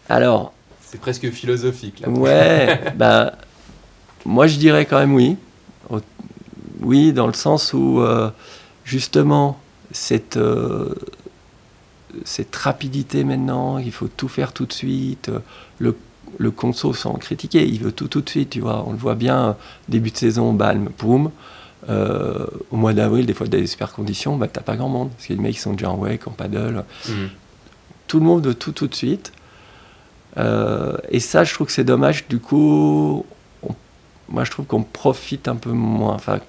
Alors, 0.08 0.52
C'est 0.80 1.00
presque 1.00 1.30
philosophique 1.30 2.00
là. 2.00 2.08
Ouais, 2.08 2.80
bah, 2.96 3.32
moi 4.24 4.46
je 4.46 4.56
dirais 4.56 4.84
quand 4.86 4.98
même 4.98 5.14
oui. 5.14 5.36
Oui, 6.80 7.12
dans 7.12 7.26
le 7.26 7.32
sens 7.32 7.72
où 7.72 8.00
euh, 8.00 8.30
justement 8.84 9.58
cette, 9.90 10.36
euh, 10.36 10.94
cette 12.24 12.54
rapidité 12.56 13.24
maintenant, 13.24 13.78
il 13.78 13.92
faut 13.92 14.08
tout 14.08 14.28
faire 14.28 14.52
tout 14.52 14.66
de 14.66 14.72
suite. 14.72 15.28
euh, 15.28 15.38
Le, 15.78 15.96
le 16.38 16.50
conso 16.50 16.92
sans 16.92 17.14
critiquer, 17.14 17.66
il 17.66 17.80
veut 17.80 17.92
tout 17.92 18.08
tout 18.08 18.20
de 18.20 18.28
suite, 18.28 18.50
tu 18.50 18.60
vois. 18.60 18.84
On 18.86 18.92
le 18.92 18.98
voit 18.98 19.14
bien, 19.14 19.56
début 19.88 20.10
de 20.10 20.16
saison, 20.16 20.52
balm, 20.52 20.90
boum. 20.98 21.30
Euh, 21.88 22.44
au 22.70 22.76
mois 22.76 22.92
d'avril, 22.92 23.24
des 23.24 23.32
fois, 23.34 23.46
dans 23.46 23.56
des 23.56 23.66
super 23.66 23.92
conditions, 23.92 24.36
bah, 24.36 24.46
t'as 24.46 24.60
pas 24.60 24.76
grand 24.76 24.88
monde. 24.90 25.10
Parce 25.10 25.26
que 25.28 25.32
les 25.32 25.38
mecs 25.38 25.54
qui 25.54 25.60
sont 25.60 25.72
déjà 25.72 25.90
en 25.90 25.96
wake, 25.96 26.26
en 26.26 26.32
paddle 26.32 26.84
Mhm. 27.08 27.28
tout 28.08 28.18
le 28.20 28.26
monde 28.26 28.44
veut 28.46 28.54
tout 28.54 28.72
tout 28.72 28.88
de 28.88 28.94
suite. 28.94 29.32
Euh, 30.36 30.96
et 31.10 31.20
ça, 31.20 31.44
je 31.44 31.54
trouve 31.54 31.66
que 31.68 31.72
c'est 31.72 31.84
dommage. 31.84 32.26
Du 32.28 32.38
coup, 32.40 33.24
on- 33.62 33.74
moi, 34.28 34.44
je 34.44 34.50
trouve 34.50 34.66
qu'on 34.66 34.82
profite 34.82 35.48
un 35.48 35.56
peu 35.56 35.70
moins. 35.72 36.14
Enfin, 36.14 36.40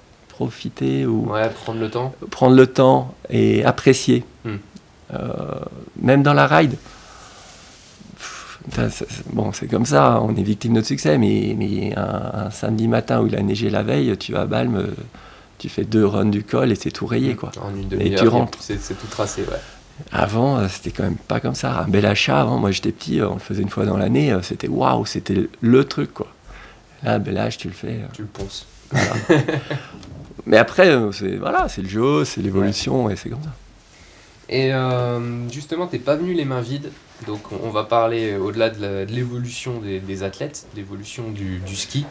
profiter 0.46 1.04
ou 1.04 1.30
Ouais, 1.30 1.48
prendre 1.50 1.80
le 1.80 1.90
temps. 1.90 2.14
prendre 2.30 2.56
le 2.56 2.66
temps 2.66 3.14
et 3.28 3.62
apprécier. 3.64 4.24
Hmm. 4.44 4.56
Euh, 5.12 5.60
même 6.00 6.22
dans 6.22 6.32
la 6.34 6.46
ride. 6.46 6.76
Bon, 9.32 9.52
c'est 9.52 9.66
comme 9.66 9.84
ça, 9.86 10.20
on 10.22 10.34
est 10.36 10.42
victime 10.42 10.72
de 10.72 10.76
notre 10.76 10.86
succès, 10.88 11.18
mais, 11.18 11.54
mais 11.58 11.94
un, 11.96 12.46
un 12.46 12.50
samedi 12.50 12.88
matin 12.88 13.20
où 13.20 13.26
il 13.26 13.34
a 13.36 13.42
neigé 13.42 13.68
la 13.70 13.82
veille, 13.82 14.16
tu 14.18 14.32
vas 14.32 14.42
à 14.42 14.46
Balme, 14.46 14.86
tu 15.58 15.68
fais 15.68 15.84
deux 15.84 16.06
runs 16.06 16.26
du 16.26 16.42
col 16.44 16.70
et 16.70 16.74
c'est 16.74 16.90
tout 16.90 17.06
rayé. 17.06 17.34
Quoi. 17.36 17.50
En 17.60 17.74
une 17.74 17.82
Et 17.82 17.84
demi-heure, 17.86 18.20
tu 18.22 18.28
rentres. 18.28 18.58
c'est 18.60 18.78
tout 18.98 19.06
tracé, 19.10 19.42
ouais. 19.42 19.60
Avant, 20.12 20.56
euh, 20.58 20.68
c'était 20.68 20.90
quand 20.90 21.02
même 21.02 21.16
pas 21.16 21.40
comme 21.40 21.54
ça. 21.54 21.80
Un 21.80 21.88
bel 21.88 22.06
achat, 22.06 22.40
avant, 22.40 22.58
moi 22.58 22.70
j'étais 22.70 22.92
petit, 22.92 23.20
euh, 23.20 23.28
on 23.28 23.34
le 23.34 23.40
faisait 23.40 23.62
une 23.62 23.68
fois 23.68 23.84
dans 23.84 23.98
l'année, 23.98 24.34
c'était 24.42 24.68
waouh, 24.68 25.04
c'était 25.04 25.48
le 25.60 25.84
truc 25.84 26.14
quoi. 26.14 26.28
Là, 27.02 27.18
bel 27.18 27.36
âge, 27.38 27.58
tu 27.58 27.68
le 27.68 27.74
fais. 27.74 28.00
Tu 28.14 28.22
le 28.22 28.28
ponces. 28.28 28.66
Mais 30.46 30.56
après, 30.56 30.88
euh, 30.88 31.12
c'est 31.12 31.36
voilà, 31.36 31.68
c'est 31.68 31.82
le 31.82 31.88
jeu, 31.88 32.24
c'est 32.24 32.40
l'évolution 32.40 33.10
et 33.10 33.16
c'est 33.16 33.28
comme 33.28 33.42
ça. 33.42 33.52
Et 34.48 34.72
euh, 34.74 35.48
justement, 35.48 35.86
t'es 35.86 35.98
pas 36.00 36.16
venu 36.16 36.34
les 36.34 36.44
mains 36.44 36.60
vides, 36.60 36.90
donc 37.26 37.40
on 37.52 37.70
va 37.70 37.84
parler 37.84 38.32
euh, 38.32 38.38
au-delà 38.40 38.68
de 38.70 39.06
l'évolution 39.08 39.78
des, 39.78 40.00
des 40.00 40.22
athlètes, 40.24 40.66
l'évolution 40.74 41.30
du, 41.30 41.58
du 41.58 41.76
ski. 41.76 42.04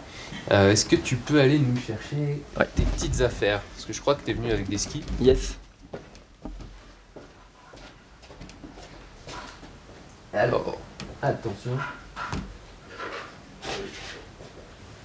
Euh, 0.52 0.72
Est-ce 0.72 0.86
que 0.86 0.96
tu 0.96 1.18
peux 1.18 1.40
aller 1.42 1.60
nous 1.60 1.76
chercher 1.76 2.42
Ouais. 2.58 2.68
tes 2.76 2.84
petites 2.84 3.20
affaires? 3.22 3.62
Parce 3.76 3.86
que 3.86 3.92
je 3.94 4.00
crois 4.00 4.16
que 4.16 4.22
t'es 4.24 4.34
venu 4.34 4.52
avec 4.52 4.70
des 4.70 4.78
skis. 4.78 5.04
Yes. 5.22 5.58
Alors, 10.34 10.78
attention. 11.22 11.72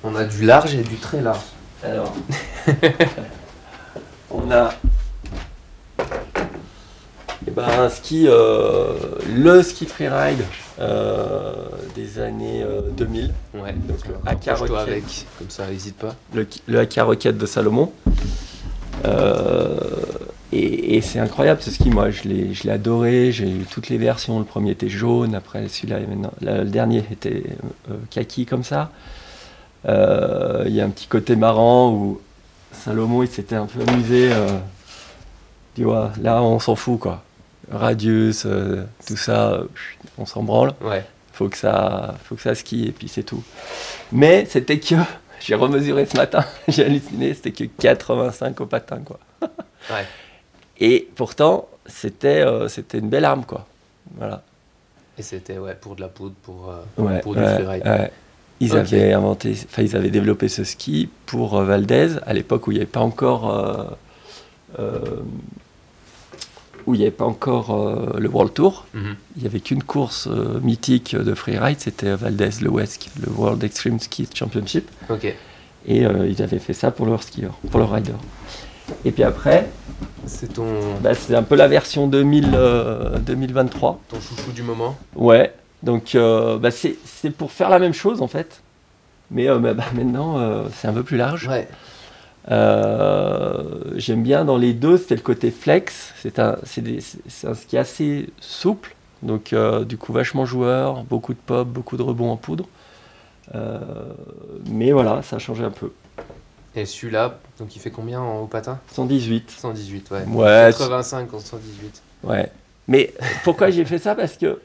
On 0.02 0.14
a 0.14 0.24
du 0.24 0.44
large 0.44 0.74
et 0.74 0.82
du 0.82 0.96
très 0.96 1.20
large. 1.20 1.40
Alors, 1.84 2.14
on 4.30 4.50
a 4.50 4.72
eh 7.46 7.50
ben, 7.50 7.64
un 7.78 7.88
ski, 7.90 8.24
euh, 8.26 8.94
le 9.34 9.62
ski 9.62 9.84
freeride 9.84 10.42
euh, 10.80 11.52
des 11.94 12.18
années 12.18 12.62
euh, 12.62 12.80
2000, 12.96 13.32
Ouais, 13.54 13.72
Donc, 13.74 13.98
le 14.06 14.12
le 14.14 14.18
AK 14.30 14.48
accroche-toi 14.48 14.78
Rocket. 14.78 14.92
avec, 14.92 15.26
comme 15.38 15.50
ça, 15.50 15.66
n'hésite 15.66 15.96
pas. 15.96 16.14
le, 16.32 16.46
le 16.66 16.78
AK 16.80 16.94
Rocket 17.02 17.36
de 17.36 17.46
Salomon. 17.46 17.92
Euh, 19.04 19.76
et 20.52 20.96
et 20.96 21.00
c'est 21.02 21.18
incroyable 21.18 21.60
ce 21.60 21.70
ski, 21.70 21.90
moi 21.90 22.10
je 22.10 22.22
l'ai 22.22 22.54
je 22.54 22.62
l'ai 22.62 22.70
adoré, 22.70 23.32
j'ai 23.32 23.48
eu 23.48 23.64
toutes 23.70 23.88
les 23.90 23.98
versions, 23.98 24.38
le 24.38 24.44
premier 24.44 24.70
était 24.70 24.88
jaune, 24.88 25.34
après 25.34 25.68
celui-là, 25.68 25.98
est 25.98 26.06
maintenant- 26.06 26.32
le, 26.40 26.64
dernier 26.64 27.04
était 27.10 27.42
euh, 27.90 27.94
kaki 28.10 28.46
comme 28.46 28.62
ça. 28.64 28.90
Euh, 29.86 30.64
Il 30.66 30.72
y 30.74 30.80
a 30.80 30.84
un 30.84 30.90
petit 30.90 31.06
côté 31.06 31.36
marrant 31.36 31.90
où 31.92 32.20
Salomon 32.72 33.22
il 33.22 33.28
s'était 33.28 33.56
un 33.56 33.66
peu 33.66 33.80
amusé. 33.86 34.32
euh, 34.32 34.48
tu 35.74 35.84
vois, 35.84 36.12
là 36.20 36.42
on 36.42 36.58
s'en 36.58 36.74
fout 36.76 36.98
quoi. 37.00 37.22
Radius, 37.70 38.44
euh, 38.46 38.84
tout 39.06 39.16
ça, 39.16 39.60
on 40.18 40.26
s'en 40.26 40.42
branle 40.42 40.74
Ouais, 40.82 41.04
faut 41.32 41.48
que 41.48 41.56
ça 41.56 42.14
faut 42.24 42.34
que 42.34 42.42
ça 42.42 42.54
skie 42.54 42.86
et 42.86 42.92
puis 42.92 43.08
c'est 43.08 43.22
tout 43.22 43.42
mais 44.12 44.44
c'était 44.44 44.78
que 44.78 44.94
j'ai 45.40 45.54
remesuré 45.54 46.04
ce 46.06 46.16
matin 46.16 46.44
j'ai 46.68 46.84
halluciné 46.84 47.32
c'était 47.34 47.52
que 47.52 47.64
85 47.64 48.60
au 48.60 48.66
patin 48.66 48.98
quoi 49.04 49.18
Ouais. 49.90 50.06
et 50.78 51.08
pourtant 51.16 51.68
c'était 51.86 52.42
euh, 52.42 52.68
c'était 52.68 52.98
une 52.98 53.08
belle 53.08 53.24
arme 53.24 53.44
quoi 53.44 53.66
voilà 54.16 54.42
et 55.18 55.22
c'était 55.22 55.58
ouais, 55.58 55.74
pour 55.74 55.94
de 55.96 56.00
la 56.00 56.08
poudre, 56.08 56.34
pour, 56.42 56.70
euh, 56.70 57.02
ouais, 57.02 57.20
pour 57.20 57.34
du 57.34 57.40
ouais. 57.40 58.10
Ils 58.60 58.76
avaient 58.76 59.12
inventé 59.12 59.54
enfin 59.66 59.82
ils 59.82 59.96
avaient 59.96 60.10
développé 60.10 60.48
ce 60.48 60.64
ski 60.64 61.08
pour 61.26 61.56
euh, 61.58 61.64
Valdez 61.64 62.10
à 62.26 62.32
l'époque 62.32 62.66
où 62.66 62.70
il 62.72 62.74
n'y 62.74 62.80
avait 62.80 62.90
pas 62.90 63.00
encore 63.00 63.50
euh, 63.50 63.84
euh, 64.78 64.98
où 66.86 66.94
il 66.94 66.98
n'y 66.98 67.04
avait 67.04 67.10
pas 67.10 67.24
encore 67.24 67.68
le 68.18 68.28
World 68.28 68.52
Tour 68.52 68.86
Mhm. 68.94 69.16
il 69.36 69.42
n'y 69.42 69.48
avait 69.48 69.60
qu'une 69.60 69.82
course 69.82 70.28
mythique 70.62 71.16
de 71.16 71.34
freeride, 71.34 71.78
c'était 71.80 72.14
Valdez 72.14 72.50
le 72.60 72.68
West, 72.70 73.08
le 73.24 73.32
World 73.32 73.64
Extreme 73.64 73.98
Ski 73.98 74.28
Championship. 74.34 74.90
Et 75.86 76.02
ils 76.02 76.42
avaient 76.42 76.58
fait 76.58 76.74
ça 76.74 76.90
pour 76.90 77.06
leurs 77.06 77.22
skieurs, 77.22 77.54
pour 77.70 77.80
leurs 77.80 77.90
riders. 77.90 78.18
Et 79.06 79.12
puis 79.12 79.22
après, 79.22 79.66
c'est 80.26 80.52
ton, 80.54 80.66
bah, 81.02 81.14
c'est 81.14 81.34
un 81.34 81.42
peu 81.42 81.54
la 81.56 81.68
version 81.68 82.06
2000, 82.06 82.50
euh, 82.54 83.18
2023. 83.18 84.00
ton 84.08 84.20
chouchou 84.20 84.52
du 84.52 84.62
moment? 84.62 84.96
Ouais, 85.16 85.54
donc 85.84 86.14
euh, 86.14 86.58
bah, 86.58 86.70
c'est 86.72 86.96
c'est 87.04 87.30
pour 87.30 87.52
faire 87.52 87.68
la 87.68 87.78
même 87.78 87.94
chose 87.94 88.20
en 88.22 88.28
fait. 88.28 88.60
Mais 89.30 89.48
euh, 89.48 89.58
bah, 89.58 89.74
bah, 89.74 89.84
maintenant, 89.94 90.38
euh, 90.38 90.64
c'est 90.74 90.88
un 90.88 90.92
peu 90.92 91.02
plus 91.04 91.16
large. 91.16 91.46
Ouais, 91.48 91.68
Euh, 92.50 93.62
J'aime 93.96 94.22
bien 94.22 94.44
dans 94.44 94.56
les 94.58 94.72
deux, 94.74 94.98
c'était 94.98 95.14
le 95.14 95.22
côté 95.22 95.50
flex. 95.50 96.12
C'est 96.20 96.38
un, 96.38 96.56
c'est 96.64 96.82
des- 96.82 97.00
c'est- 97.00 97.18
c'est 97.28 97.46
un 97.48 97.54
ski 97.54 97.78
assez 97.78 98.28
souple, 98.40 98.94
donc 99.22 99.54
du 99.86 99.96
coup 99.96 100.12
vachement 100.12 100.44
joueur, 100.44 101.04
beaucoup 101.04 101.32
de 101.32 101.38
pop, 101.38 101.66
beaucoup 101.68 101.96
de 101.96 102.02
rebonds 102.02 102.30
en 102.30 102.36
poudre. 102.36 102.66
Mais 104.70 104.92
voilà, 104.92 105.22
ça 105.22 105.36
a 105.36 105.38
changé 105.38 105.64
un 105.64 105.70
peu. 105.70 105.90
et 106.76 106.86
celui-là, 106.86 107.38
donc 107.58 107.76
il 107.76 107.78
fait 107.78 107.90
combien 107.92 108.20
en 108.20 108.40
haut 108.40 108.46
patin? 108.46 108.80
118. 108.92 109.50
118, 109.58 110.10
ouais. 110.10 110.24
Ouais, 110.26 110.66
85 110.70 111.32
en 111.32 111.38
118. 111.38 112.02
Ouais. 112.24 112.50
Mais 112.88 113.14
pourquoi 113.44 113.70
j'ai 113.70 113.84
fait 113.84 113.98
ça? 113.98 114.14
Parce 114.16 114.36
que 114.36 114.60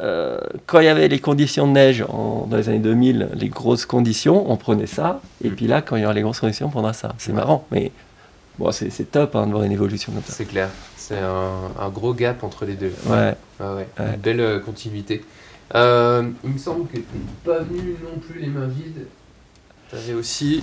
euh, 0.00 0.38
quand 0.66 0.80
il 0.80 0.86
y 0.86 0.88
avait 0.88 1.08
les 1.08 1.18
conditions 1.20 1.66
de 1.66 1.72
neige 1.72 2.02
en- 2.08 2.46
dans 2.48 2.56
les 2.56 2.68
années 2.68 2.78
2000, 2.78 3.28
les 3.34 3.48
grosses 3.48 3.84
conditions, 3.86 4.50
on 4.50 4.56
prenait 4.56 4.86
ça. 4.86 5.20
Et 5.44 5.50
Mm. 5.50 5.54
puis 5.54 5.66
là, 5.66 5.82
quand 5.82 5.96
il 5.96 6.02
y 6.02 6.04
aura 6.04 6.14
les 6.14 6.22
grosses 6.22 6.40
conditions, 6.40 6.66
on 6.66 6.70
prendra 6.70 6.92
ça. 6.92 7.14
C'est 7.18 7.32
marrant, 7.32 7.66
mais 7.70 7.92
bon, 8.58 8.72
c'est 8.72 8.88
top 9.10 9.36
hein, 9.36 9.46
de 9.46 9.52
voir 9.52 9.64
une 9.64 9.72
évolution 9.72 10.12
comme 10.12 10.22
ça. 10.22 10.32
C'est 10.32 10.46
clair, 10.46 10.68
c'est 10.96 11.18
un, 11.18 11.70
un 11.78 11.88
gros 11.90 12.14
gap 12.14 12.42
entre 12.42 12.64
les 12.64 12.74
deux. 12.74 12.92
Ouais. 13.06 13.34
Ouais, 13.60 13.66
ouais. 13.66 13.88
Ouais. 13.98 14.14
Une 14.14 14.20
belle 14.20 14.40
euh, 14.40 14.60
continuité. 14.60 15.24
Euh, 15.74 16.28
il 16.44 16.50
me 16.50 16.58
semble 16.58 16.86
que 16.88 16.96
t'es 16.96 17.04
pas 17.44 17.60
venu 17.60 17.96
non 18.02 18.18
plus 18.18 18.40
les 18.40 18.48
mains 18.48 18.66
vides. 18.66 19.06
T'avais 19.90 20.14
aussi 20.14 20.62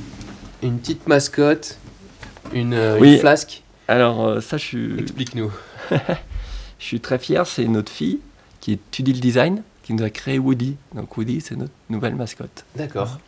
une 0.64 0.80
petite 0.80 1.08
mascotte, 1.08 1.78
une, 2.54 2.74
une 2.74 2.98
Oui. 3.00 3.18
flasque. 3.20 3.64
Alors 3.88 4.42
ça, 4.42 4.58
je 4.58 4.64
suis, 4.66 5.00
Explique-nous. 5.00 5.52
je 5.92 5.96
suis 6.86 7.00
très 7.00 7.18
fier. 7.20 7.46
C'est 7.48 7.66
notre 7.66 7.92
fille 7.92 8.20
qui 8.60 8.74
étudie 8.74 9.14
le 9.14 9.20
design, 9.20 9.64
qui 9.84 9.94
nous 9.94 10.04
a 10.04 10.10
créé 10.10 10.40
Woody. 10.40 10.76
Donc 10.96 11.18
Woody, 11.18 11.42
c'est 11.42 11.56
notre 11.56 11.74
nouvelle 11.90 12.16
mascotte. 12.16 12.66
D'accord. 12.76 13.20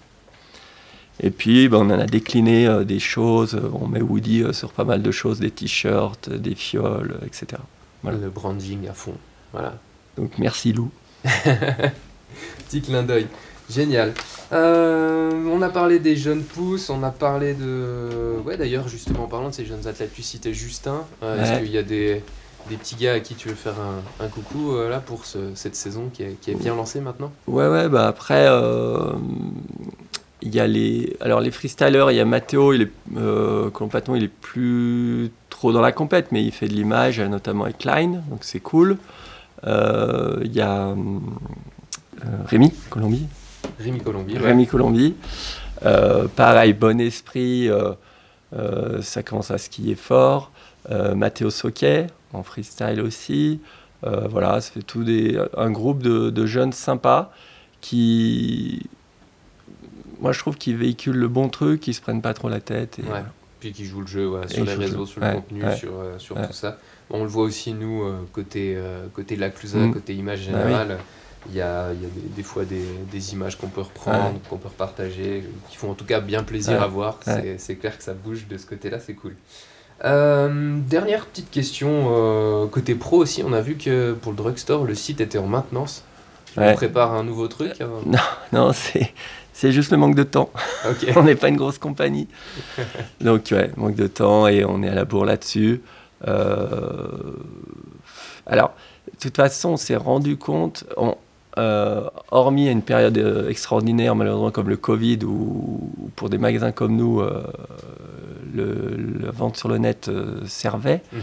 Et 1.20 1.30
puis, 1.30 1.70
ben, 1.70 1.78
on 1.78 1.92
en 1.92 2.00
a 2.00 2.06
décliné 2.06 2.68
euh, 2.68 2.84
des 2.84 3.00
choses. 3.00 3.60
On 3.74 3.88
met 3.88 4.02
Woody 4.02 4.44
euh, 4.44 4.54
sur 4.54 4.72
pas 4.72 4.86
mal 4.86 5.02
de 5.02 5.12
choses, 5.12 5.40
des 5.40 5.52
t-shirts, 5.52 6.30
euh, 6.30 6.38
des 6.38 6.56
fioles, 6.56 7.20
etc. 7.26 7.62
Voilà. 8.02 8.18
Le 8.18 8.30
branding 8.30 8.88
à 8.88 8.94
fond. 8.94 9.16
Voilà. 9.52 9.78
Donc 10.18 10.38
merci 10.38 10.74
Lou. 10.74 10.92
Petit 11.24 12.82
clin 12.82 13.04
d'œil. 13.04 13.28
Génial. 13.72 14.14
Euh, 14.52 15.32
on 15.50 15.62
a 15.62 15.70
parlé 15.70 16.00
des 16.00 16.16
jeunes 16.16 16.44
pousses, 16.44 16.90
on 16.90 17.04
a 17.04 17.12
parlé 17.12 17.54
de. 17.54 18.38
Ouais, 18.46 18.58
d'ailleurs, 18.58 18.88
justement, 18.88 19.24
en 19.24 19.28
parlant 19.28 19.50
de 19.50 19.54
ces 19.54 19.66
jeunes 19.66 19.88
athlètes, 19.88 20.12
tu 20.14 20.22
citais 20.22 20.54
Justin. 20.54 21.06
Euh, 21.24 21.42
Est-ce 21.42 21.62
qu'il 21.62 21.72
y 21.72 21.78
a 21.78 21.84
des, 21.84 22.22
des 22.70 22.78
petits 22.78 22.96
gars 22.96 23.14
à 23.14 23.20
qui 23.20 23.36
tu 23.36 23.50
veux 23.50 23.56
faire 23.56 23.76
un, 23.80 24.24
un 24.26 24.28
coucou 24.28 24.72
euh, 24.74 24.90
là 24.90 25.00
pour 25.00 25.26
ce- 25.26 25.54
cette 25.56 25.76
saison 25.76 26.10
qui 26.14 26.24
est, 26.24 26.40
qui 26.40 26.52
est 26.52 26.56
bien 26.56 26.76
lancée 26.76 27.02
maintenant? 27.02 27.32
Ouais, 27.48 27.68
ouais, 27.68 27.90
bah 27.90 28.08
après, 28.08 28.46
euh, 28.48 29.12
il 30.42 30.54
y 30.56 30.60
a 30.60 30.68
les. 30.68 31.16
Alors, 31.22 31.40
les 31.42 31.52
freestylers, 31.52 32.12
il 32.12 32.16
y 32.16 32.20
a 32.20 32.26
Matteo, 32.26 32.74
il 32.74 32.84
est, 32.84 32.92
euh, 33.18 33.70
il 34.16 34.24
est 34.24 34.28
plus 34.28 35.32
trop 35.50 35.72
dans 35.72 35.82
la 35.82 35.92
compète, 35.92 36.32
mais 36.32 36.44
il 36.44 36.52
fait 36.52 36.68
de 36.68 36.74
l'image, 36.74 37.20
notamment 37.20 37.66
avec 37.66 37.80
Klein, 37.80 38.22
donc 38.30 38.40
c'est 38.42 38.60
cool. 38.60 38.98
Il 39.64 40.52
y 40.54 40.62
a 40.62 40.96
Rémi 42.48 42.74
Colombie. 42.90 43.28
Rémi 43.80 44.00
Colombier. 44.02 44.40
ouais. 44.40 44.46
Rémi 44.48 44.66
Colombie. 44.68 45.16
Euh, 45.86 46.28
pareil, 46.28 46.74
bon 46.74 47.00
esprit, 47.00 47.70
ça 49.02 49.24
commence 49.24 49.52
à 49.52 49.58
skier 49.60 49.96
fort. 49.96 50.52
Euh, 50.90 51.14
Matteo 51.16 51.50
Soquet, 51.52 52.08
en 52.34 52.42
freestyle 52.44 53.02
aussi. 53.02 53.60
Euh, 54.04 54.28
voilà, 54.28 54.60
fait 54.62 54.82
tout 54.82 55.04
des, 55.04 55.40
un 55.56 55.70
groupe 55.70 56.02
de, 56.02 56.32
de 56.32 56.46
jeunes 56.48 56.74
sympas 56.74 57.32
qui, 57.82 58.82
moi 60.20 60.32
je 60.32 60.40
trouve 60.40 60.58
qu'ils 60.58 60.78
véhiculent 60.78 61.18
le 61.18 61.28
bon 61.28 61.50
truc, 61.50 61.82
qui 61.82 61.94
se 61.94 62.02
prennent 62.02 62.22
pas 62.22 62.34
trop 62.34 62.50
la 62.50 62.60
tête. 62.62 63.00
Et, 63.00 63.04
Ouais. 63.04 63.24
Puis 63.60 63.74
qui 63.74 63.86
joue 63.86 64.02
le 64.02 64.08
jeu 64.08 64.28
ouais, 64.28 64.48
sur 64.48 64.66
les 64.66 64.74
réseaux, 64.74 65.06
sur 65.06 65.22
le 65.22 65.28
Ouais, 65.28 65.34
contenu, 65.36 65.62
sur, 65.78 65.92
euh, 66.00 66.18
sur 66.18 66.36
tout 66.36 66.52
ça. 66.52 66.80
On 67.12 67.22
le 67.22 67.30
voit 67.30 67.44
aussi, 67.44 67.74
nous, 67.74 68.02
euh, 68.02 68.16
côté, 68.34 68.74
euh, 68.76 69.06
côté 69.14 69.36
de 69.36 69.40
la 69.42 69.52
Clusa, 69.52 69.78
Mm. 69.78 69.94
côté 69.94 70.16
image 70.16 70.48
Bah 70.50 70.64
générale. 70.64 70.98
Il 71.48 71.56
y 71.56 71.62
a, 71.62 71.94
il 71.94 72.02
y 72.02 72.06
a 72.06 72.10
des, 72.10 72.22
des 72.38 72.44
fois 72.44 72.66
des, 72.66 72.84
des 73.12 73.34
images 73.34 73.58
qu'on 73.60 73.68
peut 73.68 73.82
reprendre, 73.82 74.40
qu'on 74.50 74.58
peut 74.58 74.68
repartager, 74.70 75.44
qui 75.70 75.78
font 75.78 75.92
en 75.92 75.94
tout 75.94 76.06
cas 76.06 76.22
bien 76.22 76.42
plaisir 76.44 76.82
à 76.82 76.88
voir. 76.88 77.20
C'est- 77.24 77.58
C'est 77.60 77.76
clair 77.76 77.96
que 77.96 78.04
ça 78.04 78.14
bouge 78.16 78.48
de 78.48 78.58
ce 78.58 78.66
côté-là, 78.66 79.00
c'est 79.00 79.14
cool. 79.14 79.36
Euh, 80.04 80.78
dernière 80.88 81.26
petite 81.28 81.52
question, 81.52 82.08
euh, 82.12 82.68
côté 82.68 82.96
pro 82.96 83.18
aussi, 83.18 83.44
on 83.46 83.54
a 83.54 83.62
vu 83.62 83.76
que 83.76 84.14
pour 84.14 84.32
le 84.32 84.38
drugstore, 84.38 84.86
le 84.86 84.96
site 84.96 85.22
était 85.22 85.38
en 85.38 85.48
maintenance. 85.48 86.04
Tu 86.54 86.60
Ouais. 86.60 86.74
prépares 86.74 87.14
un 87.14 87.24
nouveau 87.24 87.48
truc 87.48 87.80
hein 87.82 87.90
Non, 88.52 88.74
c'est, 88.74 89.14
c'est 89.54 89.72
juste 89.72 89.92
le 89.92 89.98
manque 89.98 90.16
de 90.16 90.24
temps. 90.24 90.50
On 91.16 91.24
n'est 91.24 91.36
pas 91.36 91.48
une 91.50 91.56
grosse 91.56 91.78
compagnie. 91.78 92.28
Donc, 93.22 93.50
ouais, 93.52 93.72
manque 93.78 93.96
de 93.96 94.08
temps 94.08 94.48
et 94.48 94.66
on 94.66 94.82
est 94.84 94.90
à 94.90 94.96
la 94.96 95.06
bourre 95.06 95.26
là-dessus. 95.26 95.82
Euh, 96.28 97.08
Alors, 98.46 98.74
de 99.14 99.18
toute 99.20 99.36
façon, 99.38 99.70
on 99.70 99.78
s'est 99.78 99.96
rendu 99.96 100.36
compte, 100.38 100.84
on- 100.98 101.16
euh, 101.58 102.08
hormis 102.32 102.68
à 102.68 102.72
une 102.72 102.82
période 102.82 103.18
euh, 103.18 103.50
extraordinaire, 103.50 104.16
malheureusement 104.16 104.52
comme 104.52 104.70
le 104.70 104.78
Covid, 104.78 105.20
ou 105.26 105.92
ou 105.98 106.10
pour 106.16 106.30
des 106.30 106.38
magasins 106.38 106.72
comme 106.72 106.96
nous, 106.96 107.20
euh, 107.22 107.44
le, 108.54 108.96
la 109.24 109.32
vente 109.32 109.58
sur 109.58 109.70
le 109.70 109.78
net 109.78 110.10
servait. 110.46 111.02
Mhm. 111.14 111.22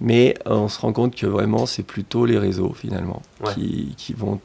Mais 0.00 0.34
on 0.44 0.68
se 0.68 0.80
rend 0.80 0.92
compte 0.92 1.14
que 1.14 1.26
vraiment, 1.26 1.66
c'est 1.66 1.84
plutôt 1.84 2.26
les 2.26 2.36
réseaux 2.38 2.72
finalement 2.74 3.22
Ouais. 3.40 3.54
qui, 3.54 3.94
qui 3.96 4.12
vont 4.12 4.38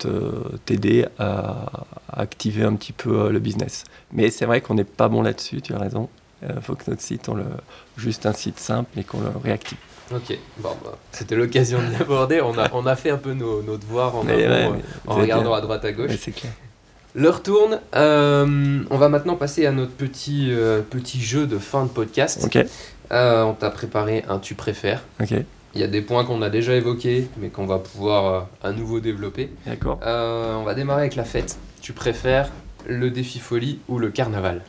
t'aider 0.66 1.06
à, 1.18 1.86
à 2.12 2.22
activer 2.22 2.64
un 2.64 2.76
petit 2.76 2.94
peu 2.94 3.30
le 3.32 3.40
business. 3.40 3.84
Mais 4.14 4.30
c'est 4.30 4.46
vrai 4.46 4.62
qu'on 4.62 4.76
n'est 4.76 4.84
pas 4.84 5.10
bon 5.10 5.22
là-dessus, 5.22 5.62
tu 5.62 5.74
as 5.74 5.80
raison. 5.80 6.08
Il 6.48 6.62
faut 6.62 6.76
que 6.76 6.90
notre 6.90 7.02
site, 7.02 7.28
on 7.30 7.34
le, 7.34 7.44
juste 7.98 8.26
un 8.26 8.34
site 8.34 8.60
simple 8.60 8.98
et 9.00 9.04
qu'on 9.04 9.20
le 9.22 9.30
réactive. 9.44 9.78
Ok, 10.14 10.38
bon, 10.58 10.70
bah, 10.84 10.98
c'était 11.12 11.36
l'occasion 11.36 11.78
de 11.80 12.00
l'aborder. 12.00 12.42
On 12.42 12.58
a, 12.58 12.70
on 12.74 12.86
a 12.88 12.96
fait 12.96 13.12
un 13.12 13.18
peu 13.18 13.34
nos, 13.34 13.62
nos 13.62 13.78
devoirs 13.78 14.16
en, 14.16 14.24
ouais, 14.26 14.46
euh, 14.48 14.70
en 15.08 15.16
regardant 15.16 15.50
bien. 15.50 15.58
à 15.58 15.62
droite 15.62 15.86
à 15.86 15.92
gauche. 15.92 16.10
Ouais, 16.10 16.18
c'est 16.20 16.32
clair. 16.32 16.52
L'heure 17.16 17.44
tourne. 17.44 17.80
euh, 17.96 18.80
on 18.90 18.98
va 18.98 19.10
maintenant 19.10 19.36
passer 19.36 19.66
à 19.66 19.72
notre 19.72 19.92
petit, 19.92 20.48
euh, 20.52 20.82
petit 20.82 21.22
jeu 21.22 21.46
de 21.48 21.58
fin 21.58 21.84
de 21.84 21.90
podcast. 21.90 22.42
Ok, 22.44 22.58
Euh, 23.12 23.44
on 23.44 23.54
t'a 23.54 23.70
préparé 23.72 24.24
un 24.30 24.38
tu 24.40 24.54
préfères. 24.56 25.02
ok, 25.22 25.32
Il 25.76 25.82
y 25.82 25.84
a 25.84 25.88
des 25.88 26.02
points 26.02 26.24
qu'on 26.26 26.42
a 26.44 26.50
déjà 26.50 26.74
évoqués, 26.74 27.28
mais 27.38 27.50
qu'on 27.50 27.66
va 27.66 27.78
pouvoir 27.80 28.48
à 28.64 28.72
nouveau 28.72 29.00
développer. 29.00 29.52
d'accord. 29.66 30.00
On 30.04 30.64
va 30.64 30.74
démarrer 30.76 31.02
avec 31.02 31.16
la 31.16 31.24
fête. 31.24 31.58
Tu 31.82 31.94
préfères 31.94 32.50
le 32.88 33.10
défi 33.12 33.40
folie 33.40 33.80
ou 33.88 33.98
le 34.00 34.10
carnaval? 34.10 34.62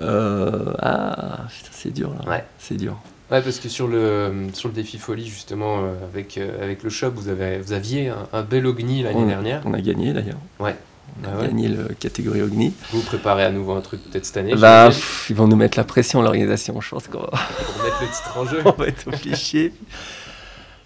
Ah, 0.00 1.46
putain, 1.48 1.70
c'est 1.72 1.90
dur 1.92 2.10
là. 2.14 2.30
Ouais. 2.30 2.44
C'est 2.58 2.76
dur. 2.76 2.96
Ouais, 3.30 3.42
parce 3.42 3.58
que 3.58 3.68
sur 3.68 3.88
le, 3.88 4.32
sur 4.52 4.68
le 4.68 4.74
défi 4.74 4.98
folie, 4.98 5.26
justement, 5.26 5.78
euh, 5.80 5.94
avec, 6.12 6.38
euh, 6.38 6.62
avec 6.62 6.84
le 6.84 6.90
shop, 6.90 7.10
vous, 7.16 7.28
avez, 7.28 7.58
vous 7.58 7.72
aviez 7.72 8.08
un, 8.08 8.28
un 8.32 8.42
bel 8.42 8.66
Ogni 8.66 9.02
l'année 9.02 9.18
On- 9.18 9.26
dernière. 9.26 9.62
On 9.64 9.74
a 9.74 9.80
gagné 9.80 10.12
d'ailleurs. 10.12 10.38
Ouais. 10.60 10.76
On 11.22 11.26
a 11.26 11.30
Ah 11.34 11.40
ouais. 11.40 11.46
gagné 11.48 11.68
le 11.68 11.88
catégorie 11.98 12.42
Ogni. 12.42 12.72
Vous 12.92 13.00
préparez 13.00 13.42
à 13.44 13.50
nouveau 13.50 13.72
un 13.72 13.80
truc 13.80 14.00
peut-être 14.04 14.24
cette 14.26 14.36
année 14.36 14.54
Bah, 14.54 14.86
pff, 14.90 15.26
ils 15.30 15.34
vont 15.36 15.48
nous 15.48 15.56
mettre 15.56 15.76
la 15.76 15.82
pression, 15.84 16.22
l'organisation. 16.22 16.80
Je 16.80 16.88
pense 16.90 17.08
qu'on 17.08 17.18
va, 17.18 17.26
pour 17.30 17.84
mettre 17.84 18.00
le 18.02 18.06
titre 18.06 18.38
en 18.38 18.44
jeu. 18.46 18.62
on 18.64 18.70
va 18.70 18.86
être 18.86 19.08
obligé. 19.08 19.72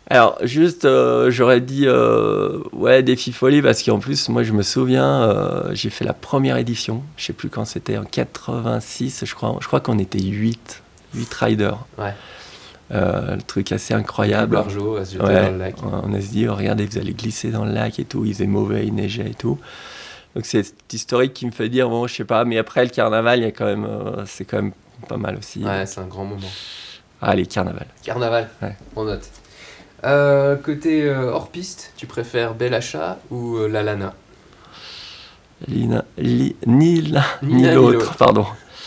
Alors, 0.09 0.39
juste, 0.43 0.87
euh, 0.87 1.31
j'aurais 1.31 1.61
dit, 1.61 1.87
ouais, 2.73 3.03
défi 3.03 3.33
folie, 3.33 3.61
parce 3.63 3.83
qu'en 3.83 3.99
plus, 3.99 4.29
moi, 4.31 4.43
je 4.45 4.53
me 4.53 4.63
souviens, 4.63 5.65
j'ai 5.73 5.91
fait 5.91 6.05
la 6.07 6.15
première 6.15 6.57
édition, 6.57 7.03
je 7.17 7.27
sais 7.27 7.33
plus 7.33 7.49
quand 7.51 7.65
c'était, 7.67 7.97
en 7.99 8.05
86, 8.05 9.25
je 9.27 9.35
crois. 9.35 9.57
Je 9.61 9.67
crois 9.67 9.81
qu'on 9.81 9.99
était 9.99 10.21
8, 10.21 10.83
8 11.15 11.35
riders. 11.35 11.79
Ouais. 11.99 12.15
Euh, 12.93 13.37
le 13.37 13.43
truc 13.43 13.71
assez 13.73 13.95
incroyable. 13.95 14.57
À 14.57 14.65
se 14.65 14.71
jeter 14.71 15.19
Ouais, 15.25 15.43
dans 15.45 15.51
le 15.53 15.59
lac. 15.59 15.77
On 15.85 16.13
a 16.13 16.21
se 16.21 16.27
dit, 16.29 16.49
oh, 16.49 16.55
regardez, 16.57 16.87
vous 16.87 16.99
allez 16.99 17.13
glisser 17.15 17.51
dans 17.51 17.65
le 17.65 17.73
lac 17.73 17.99
et 18.01 18.05
tout, 18.05 18.25
il 18.25 18.33
faisait 18.35 18.47
mauvais, 18.47 18.87
il 18.87 18.95
neigeait 18.95 19.31
et 19.31 19.35
tout. 19.35 19.59
Donc 20.35 20.45
c'est 20.47 20.63
cette 20.65 20.93
historique 20.93 21.33
qui 21.35 21.47
me 21.47 21.51
fait 21.53 21.69
dire, 21.69 21.89
bon, 21.89 22.07
je 22.09 22.15
sais 22.15 22.25
pas, 22.25 22.45
mais 22.45 22.59
après 22.59 22.83
le 22.85 22.91
carnaval, 22.91 23.39
il 23.39 23.43
y 23.43 23.47
a 23.47 23.53
quand 23.53 23.65
même, 23.67 23.85
euh, 23.85 24.25
c'est 24.27 24.45
quand 24.45 24.57
même 24.63 24.73
pas 25.09 25.17
mal 25.17 25.37
aussi. 25.37 25.65
Ouais, 25.65 25.87
c'est 25.87 26.01
un 26.01 26.07
grand 26.07 26.25
moment. 26.25 26.49
Allez, 27.23 27.47
carnaval. 27.47 27.87
Carnaval, 28.03 28.49
Ouais. 28.63 28.77
on 28.97 29.05
note. 29.05 29.29
Euh, 30.05 30.57
côté 30.57 31.05
euh, 31.05 31.31
hors 31.33 31.49
piste, 31.51 31.93
tu 31.97 32.07
préfères 32.07 32.55
Bel 32.55 32.75
Achat 32.75 33.19
ou 33.31 33.59
La 33.71 33.83
Lana? 33.83 34.15
Lina- 35.69 36.05
li- 36.17 36.57
ni 36.67 37.03
l'un 37.03 37.23
Ni 37.43 37.71
l'autre. 37.71 38.17
pardon. 38.17 38.47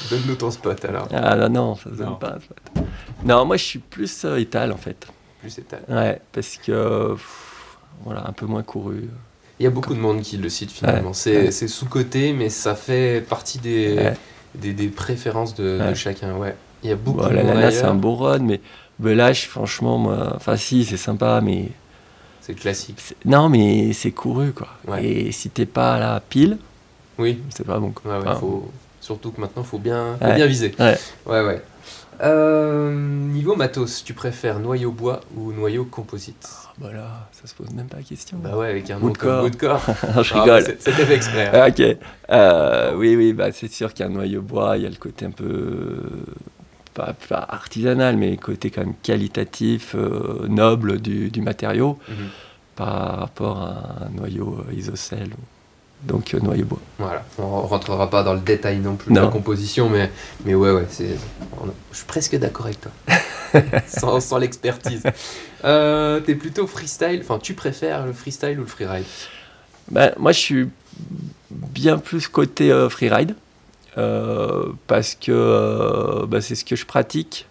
Donne-nous 0.09 0.35
ton 0.35 0.51
spot 0.51 0.83
alors. 0.85 1.07
Ah 1.13 1.35
non, 1.35 1.49
non, 1.49 1.75
ça 1.75 1.89
Non. 1.89 1.95
donne 1.95 2.19
pas. 2.19 2.35
en 2.35 2.39
fait. 2.39 2.83
Non, 3.25 3.45
moi 3.45 3.57
je 3.57 3.63
suis 3.63 3.79
plus 3.79 4.25
euh, 4.25 4.37
étal 4.37 4.71
en 4.71 4.77
fait. 4.77 5.07
Plus 5.39 5.57
étal. 5.57 5.81
Ouais, 5.89 6.21
parce 6.31 6.57
que 6.57 7.13
pff, 7.13 7.77
voilà, 8.05 8.27
un 8.27 8.31
peu 8.33 8.45
moins 8.45 8.63
couru. 8.63 9.09
Il 9.59 9.63
y 9.63 9.67
a 9.67 9.69
beaucoup 9.69 9.93
de 9.93 9.99
monde 9.99 10.21
qui 10.21 10.37
le 10.37 10.49
cite 10.49 10.71
finalement. 10.71 11.09
Ouais, 11.09 11.13
c'est 11.13 11.45
ouais. 11.45 11.67
sous-côté, 11.67 12.33
mais 12.33 12.49
ça 12.49 12.75
fait 12.75 13.21
partie 13.27 13.59
des, 13.59 13.95
Ouais. 13.95 14.13
des, 14.55 14.73
des 14.73 14.87
préférences 14.87 15.55
de, 15.55 15.79
chacun. 15.93 16.35
Ouais. 16.35 16.55
Il 16.83 16.89
y 16.89 16.93
a 16.93 16.95
beaucoup 16.97 17.19
Voilà, 17.19 17.41
de 17.43 17.47
monde 17.47 17.55
Lana, 17.57 17.71
c'est 17.71 17.83
un 17.85 17.93
beau 17.95 18.15
run, 18.15 18.39
mais 18.39 18.59
Belage, 18.99 19.47
franchement, 19.47 19.97
moi, 19.97 20.33
enfin 20.35 20.57
si, 20.57 20.83
c'est 20.85 20.97
sympa, 20.97 21.39
mais 21.41 21.69
C'est 22.41 22.53
classique. 22.55 23.15
non, 23.25 23.47
mais 23.47 23.93
c'est 23.93 24.11
couru 24.11 24.51
quoi. 24.51 24.67
Et 25.01 25.31
si 25.31 25.49
t'es 25.49 25.65
pas 25.65 25.97
là 25.97 26.21
pile, 26.29 26.57
Oui, 27.17 27.41
c'est 27.49 27.65
pas 27.65 27.79
bon 27.79 27.91
quoi. 27.91 28.11
ouais, 28.11 28.17
ouais, 28.17 28.29
Enfin, 28.29 28.39
faut... 28.39 28.71
surtout 29.03 29.31
que 29.31 29.41
maintenant, 29.41 29.63
il 29.63 29.67
faut 29.67 29.77
bien, 29.79 30.17
faut 30.19 30.25
Ouais. 30.27 30.35
bien 30.35 30.47
viser. 30.47 30.73
Ouais. 30.79 30.97
Ouais, 31.25 31.41
ouais. 31.45 31.61
Euh, 32.21 32.91
niveau 32.95 33.55
matos, 33.55 34.03
tu 34.03 34.13
préfères 34.13 34.59
noyau 34.59 34.91
bois 34.91 35.19
ou 35.35 35.51
noyau 35.51 35.83
composite? 35.83 36.47
Ah, 36.67 36.71
bah 36.77 36.91
là, 36.93 37.27
ça 37.33 37.47
se 37.47 37.53
pose 37.53 37.69
même 37.71 37.87
pas 37.87 37.97
la 37.97 38.03
question. 38.03 38.37
Bah 38.41 38.55
ouais, 38.55 38.69
avec 38.69 38.89
un 38.91 38.99
nom 38.99 39.11
comme 39.13 39.41
Woodcore. 39.41 39.81
je 40.23 40.33
Ah, 40.33 40.41
rigole. 40.43 40.63
C'était 40.79 41.05
fait 41.05 41.15
exprès. 41.15 41.47
hein. 41.53 41.67
Ok. 41.69 41.97
Euh, 42.29 42.93
oui, 42.95 43.15
oui, 43.17 43.33
bah, 43.33 43.51
c'est 43.51 43.71
sûr 43.71 43.93
qu'un 43.93 44.09
noyau 44.09 44.41
bois, 44.41 44.77
il 44.77 44.83
y 44.83 44.85
a 44.85 44.89
le 44.89 44.95
côté 44.95 45.25
un 45.25 45.31
peu. 45.31 45.97
Pas, 46.93 47.13
pas 47.27 47.45
artisanal, 47.49 48.15
mais 48.17 48.29
le 48.31 48.37
côté 48.37 48.69
quand 48.69 48.81
même 48.81 48.93
qualitatif, 49.01 49.95
euh, 49.95 50.45
noble 50.47 51.01
du, 51.01 51.29
du 51.31 51.41
matériau 51.41 51.97
Mhm. 52.07 52.15
par 52.75 53.17
rapport 53.19 53.57
à 53.59 54.05
un 54.05 54.09
noyau 54.15 54.63
isocèle. 54.71 55.31
Donc, 56.05 56.33
euh, 56.33 56.39
noyau 56.39 56.65
bois. 56.65 56.79
Voilà, 56.99 57.23
on 57.39 57.61
rentrera 57.61 58.09
pas 58.09 58.23
dans 58.23 58.33
le 58.33 58.41
détail 58.41 58.79
non 58.79 58.95
plus 58.95 59.13
de 59.13 59.19
la 59.19 59.27
composition, 59.27 59.89
mais, 59.89 60.11
mais 60.45 60.53
ouais, 60.53 60.71
ouais, 60.71 60.85
c'est, 60.89 61.15
je 61.91 61.97
suis 61.97 62.05
presque 62.05 62.35
d'accord 62.37 62.65
avec 62.65 62.79
toi, 62.81 62.91
sans, 63.87 64.19
sans 64.19 64.37
l'expertise. 64.37 65.03
Euh, 65.63 66.19
T'es 66.19 66.35
plutôt 66.35 66.67
freestyle, 66.67 67.21
enfin 67.21 67.39
tu 67.41 67.53
préfères 67.53 68.05
le 68.05 68.11
freestyle 68.11 68.59
ou 68.59 68.63
le 68.63 68.67
freeride? 68.67 69.05
Bah, 69.89 70.11
moi, 70.17 70.33
je 70.33 70.39
suis 70.39 70.69
bien 71.49 71.97
plus 71.97 72.27
côté 72.27 72.71
euh, 72.71 72.89
freeride 72.89 73.35
euh, 73.97 74.71
parce 74.87 75.15
que 75.15 76.25
bah, 76.25 76.41
c'est 76.41 76.55
ce 76.55 76.65
que 76.65 76.75
je 76.75 76.85
pratique. 76.85 77.47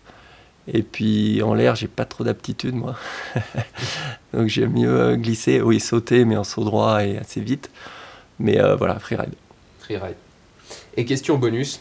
Et 0.69 0.83
puis 0.83 1.43
en 1.43 1.55
l'air, 1.55 1.75
j'ai 1.75 1.88
pas 1.88 2.05
trop 2.05 2.23
d'aptitude, 2.23 2.75
moi. 2.75 2.97
Donc 4.35 4.49
j'aime 4.49 4.73
mieux 4.73 5.17
glisser, 5.17 5.61
oui, 5.61 5.81
sauter, 5.81 6.25
mais 6.25 6.37
en 6.37 6.45
saut 6.45 6.65
droit 6.65 7.05
et 7.05 7.19
assez 7.19 7.41
vite. 7.41 7.71
Mais 8.38 8.61
euh, 8.61 8.77
voilà, 8.77 8.99
freeride. 8.99 9.33
Freeride. 9.81 10.16
Et 10.97 11.05
question 11.05 11.37
bonus, 11.38 11.81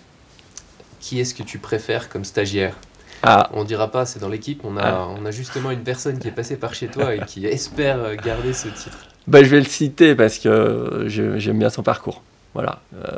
qui 1.00 1.20
est-ce 1.20 1.34
que 1.34 1.44
tu 1.44 1.58
préfères 1.60 2.10
comme 2.10 2.26
stagiaire? 2.26 2.76
Ah, 3.24 3.50
On 3.54 3.64
dira 3.64 3.92
pas, 3.92 4.06
c'est 4.06 4.20
dans 4.20 4.30
l'équipe, 4.30 4.62
on 4.64 4.78
a, 4.78 4.82
Ah. 4.84 5.08
on 5.10 5.26
a 5.26 5.32
justement 5.32 5.72
une 5.72 5.84
personne 5.84 6.18
qui 6.20 6.28
est 6.28 6.32
passée 6.32 6.58
par 6.58 6.74
chez 6.74 6.88
toi 6.88 7.16
et 7.16 7.20
qui 7.26 7.46
espère 7.46 8.00
euh, 8.00 8.16
garder 8.16 8.54
ce 8.54 8.68
titre. 8.70 8.98
bah, 9.28 9.44
je 9.44 9.50
vais 9.50 9.60
le 9.60 9.66
citer 9.66 10.16
parce 10.16 10.40
que 10.40 11.06
je- 11.08 11.38
j'aime 11.38 11.60
bien 11.60 11.70
son 11.70 11.84
parcours. 11.84 12.24
Voilà. 12.54 12.82
Euh, 12.96 13.14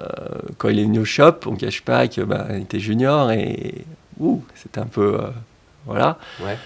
quand 0.57 0.69
il 0.69 0.77
est 0.79 0.83
venu 0.83 0.99
au 0.99 1.05
shop, 1.05 1.39
on 1.47 1.55
cache 1.55 1.81
pas 1.81 2.07
que 2.07 2.21
bah, 2.21 2.47
il 2.51 2.61
était 2.63 2.79
junior 2.79 3.31
et 3.31 3.83
ouh, 4.19 4.43
c'était 4.55 4.79
un 4.79 4.85
peu 4.85 5.15
euh, 5.21 5.27
voilà. 5.85 6.19
Ouais. 6.43 6.57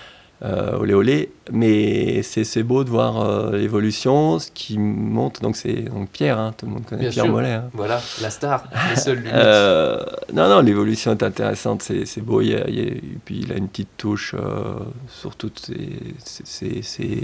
Euh, 0.43 0.77
olé 0.77 0.93
olé. 0.93 1.31
Mais 1.51 2.21
c'est 2.23 2.61
beau 2.63 2.83
de 2.83 2.89
voir 2.89 3.21
euh, 3.21 3.57
l'évolution, 3.57 4.37
ce 4.39 4.51
qui 4.53 4.77
monte. 4.77 5.41
Donc 5.41 5.55
c'est 5.55 5.73
donc 5.83 6.09
Pierre, 6.09 6.37
hein, 6.37 6.53
tout 6.57 6.65
le 6.65 6.73
monde 6.73 6.85
connaît 6.85 7.01
Bien 7.03 7.09
Pierre 7.11 7.23
sûr. 7.25 7.33
Mollet. 7.33 7.53
hein. 7.53 7.69
Voilà, 7.73 8.01
la 8.21 8.29
star, 8.29 8.65
le 8.91 8.95
seul. 8.99 9.23
Euh, 9.31 10.03
non, 10.33 10.49
non, 10.49 10.59
l'évolution 10.61 11.11
est 11.11 11.23
intéressante, 11.23 11.81
c'est 11.83 12.21
beau. 12.21 12.41
Il 12.41 12.49
y 12.49 12.55
a- 12.55 12.67
il 12.67 12.75
y 12.75 12.81
a- 12.81 12.83
et 12.91 13.01
puis 13.25 13.39
il 13.43 13.51
a 13.51 13.55
une 13.55 13.67
petite 13.69 13.95
touche 13.97 14.35
euh, 14.37 14.75
sur 15.09 15.35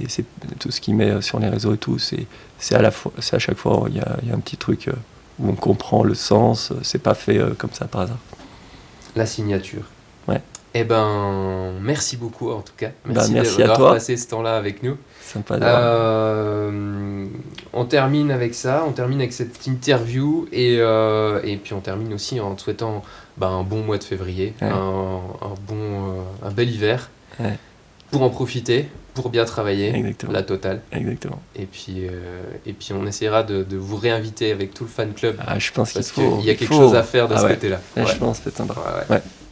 ses- 0.08 0.26
tout 0.60 0.72
ce 0.72 0.82
qu'il 0.82 0.96
met 0.96 1.22
sur 1.22 1.40
les 1.40 1.50
réseaux 1.50 1.74
et 1.74 1.78
tout. 1.78 2.00
C'est 2.00 2.26
c'est 2.58 2.76
à 2.76 2.82
la 2.82 2.92
fois, 2.92 3.12
c'est 3.20 3.36
à 3.36 3.40
chaque 3.40 3.58
fois, 3.58 3.86
il 3.90 3.98
y 3.98 4.00
a, 4.00 4.18
il 4.24 4.30
y 4.30 4.32
a 4.32 4.36
un 4.36 4.40
petit 4.40 4.58
truc 4.58 4.90
où 5.40 5.50
on 5.50 5.54
comprend 5.56 6.04
le 6.04 6.16
sens. 6.16 6.72
C'est 6.82 7.02
pas 7.04 7.14
fait 7.14 7.40
comme 7.58 7.72
ça 7.74 7.86
par 7.86 8.02
hasard. 8.02 8.18
La 9.16 9.26
signature. 9.26 9.84
Eh 10.76 10.84
ben, 10.84 11.72
merci 11.82 12.18
beaucoup 12.18 12.50
en 12.52 12.62
tout 12.62 12.74
cas. 12.76 12.88
Bah, 13.06 13.12
Merci, 13.16 13.32
merci 13.34 13.62
à 13.62 13.68
d'avoir 13.68 13.94
passé 13.94 14.18
ce 14.18 14.28
temps-là 14.30 14.56
avec 14.58 14.82
nous. 14.82 14.98
Sympa 15.22 15.56
Euh, 15.62 17.26
on 17.74 17.86
termine 17.86 18.32
avec 18.32 18.56
ça, 18.56 18.84
on 18.88 18.92
termine 18.92 19.20
avec 19.20 19.34
cette 19.34 19.68
interview 19.68 20.48
et, 20.52 20.78
euh, 20.80 21.40
et 21.44 21.58
puis 21.58 21.74
on 21.74 21.80
termine 21.80 22.14
aussi 22.14 22.40
en 22.40 22.56
te 22.56 22.62
souhaitant 22.64 23.04
bah, 23.38 23.48
un 23.48 23.64
bon 23.64 23.84
mois 23.84 23.98
de 24.00 24.04
février, 24.04 24.54
Ouais. 24.62 24.68
un, 24.68 25.20
un 25.42 25.54
bon, 25.68 25.76
euh, 25.78 26.22
un 26.48 26.52
bel 26.52 26.70
hiver 26.70 27.10
Ouais. 27.40 27.58
pour 28.12 28.22
en 28.24 28.30
profiter, 28.30 28.90
pour 29.14 29.30
bien 29.30 29.46
travailler, 29.46 29.96
Exactement. 29.96 30.32
la 30.34 30.42
totale. 30.44 30.82
Exactement. 30.92 31.40
Et 31.56 31.66
puis, 31.66 32.08
euh, 32.08 32.42
et 32.66 32.74
puis 32.74 32.94
on 32.94 33.06
essaiera 33.06 33.44
de, 33.44 33.64
de 33.64 33.78
vous 33.78 33.96
réinviter 33.98 34.52
avec 34.52 34.74
tout 34.74 34.84
le 34.86 34.90
fan 34.90 35.14
club 35.14 35.38
Ah, 35.48 35.58
je 35.60 35.72
pense 35.72 35.94
qu'il 35.94 36.02
y 36.42 36.50
a 36.50 36.56
quelque 36.56 36.66
faut. 36.66 36.76
chose 36.82 36.96
à 36.96 37.04
faire 37.04 37.28
de 37.28 37.36
Ah 37.36 37.38
ce 37.40 37.44
ouais. 37.46 37.54
côté-là. 37.56 37.80
Je 37.98 38.16
pense 38.18 38.42
c'est 38.44 38.56
sympa. 38.56 38.76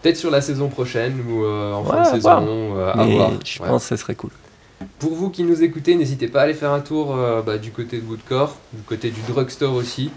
Peut-être 0.02 0.18
sur 0.18 0.32
la 0.32 0.42
saison 0.42 0.68
prochaine 0.70 1.22
ou 1.30 1.44
euh, 1.44 1.74
en 1.74 1.84
fin 1.84 2.02
de 2.02 2.06
saison, 2.08 2.20
voir. 2.20 2.44
euh, 2.48 2.92
à 2.94 3.06
Mais 3.06 3.16
voir. 3.16 3.32
je 3.46 3.62
Ouais. 3.62 3.68
pense 3.70 3.84
que 3.84 3.90
ce 3.90 3.96
serait 4.02 4.16
cool. 4.16 4.32
Pour 4.98 5.14
vous 5.14 5.30
qui 5.30 5.44
nous 5.44 5.62
écoutez, 5.64 5.94
n'hésitez 5.96 6.28
pas 6.28 6.40
à 6.42 6.44
aller 6.46 6.56
faire 6.56 6.72
un 6.72 6.80
tour 6.80 7.16
euh, 7.16 7.42
bah, 7.44 7.58
du 7.60 7.72
côté 7.72 8.00
de 8.00 8.06
Woodcore, 8.08 8.56
du 8.74 8.82
côté 8.82 9.12
du 9.12 9.22
drugstore 9.28 9.76
aussi. 9.76 10.10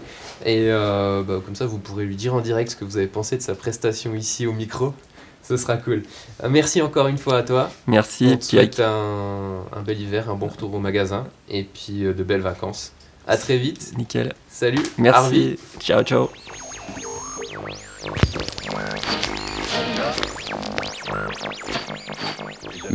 Et 0.43 0.67
euh, 0.71 1.21
bah, 1.21 1.39
comme 1.45 1.53
ça, 1.55 1.67
vous 1.67 1.77
pourrez 1.77 2.05
lui 2.05 2.15
dire 2.15 2.33
en 2.33 2.41
direct 2.41 2.71
ce 2.71 2.75
que 2.75 2.83
vous 2.85 2.97
avez 2.97 3.05
pensé 3.07 3.37
de 3.37 3.41
sa 3.43 3.53
prestation 3.53 4.15
ici 4.15 4.47
au 4.47 4.53
micro. 4.53 4.93
Ce 5.47 5.55
sera 5.57 5.77
cool. 5.77 6.01
Merci 6.49 6.81
encore 6.81 7.05
une 7.07 7.19
fois 7.19 7.37
à 7.37 7.43
toi. 7.43 7.69
Merci, 7.85 8.31
On 8.33 8.37
te 8.37 8.43
souhaite 8.43 8.79
un, 8.79 9.59
un 9.71 9.81
bel 9.85 10.01
hiver, 10.01 10.31
un 10.31 10.35
bon 10.35 10.47
retour 10.47 10.73
au 10.73 10.79
magasin 10.79 11.27
et 11.47 11.63
puis 11.63 11.99
de 12.01 12.23
belles 12.23 12.41
vacances. 12.41 12.93
À 13.27 13.37
très 13.37 13.57
vite. 13.59 13.93
Nickel. 13.95 14.33
Salut. 14.49 14.79
Harvey. 15.05 15.37
Merci. 15.47 15.59
Ciao, 15.79 16.01
ciao. 16.01 16.29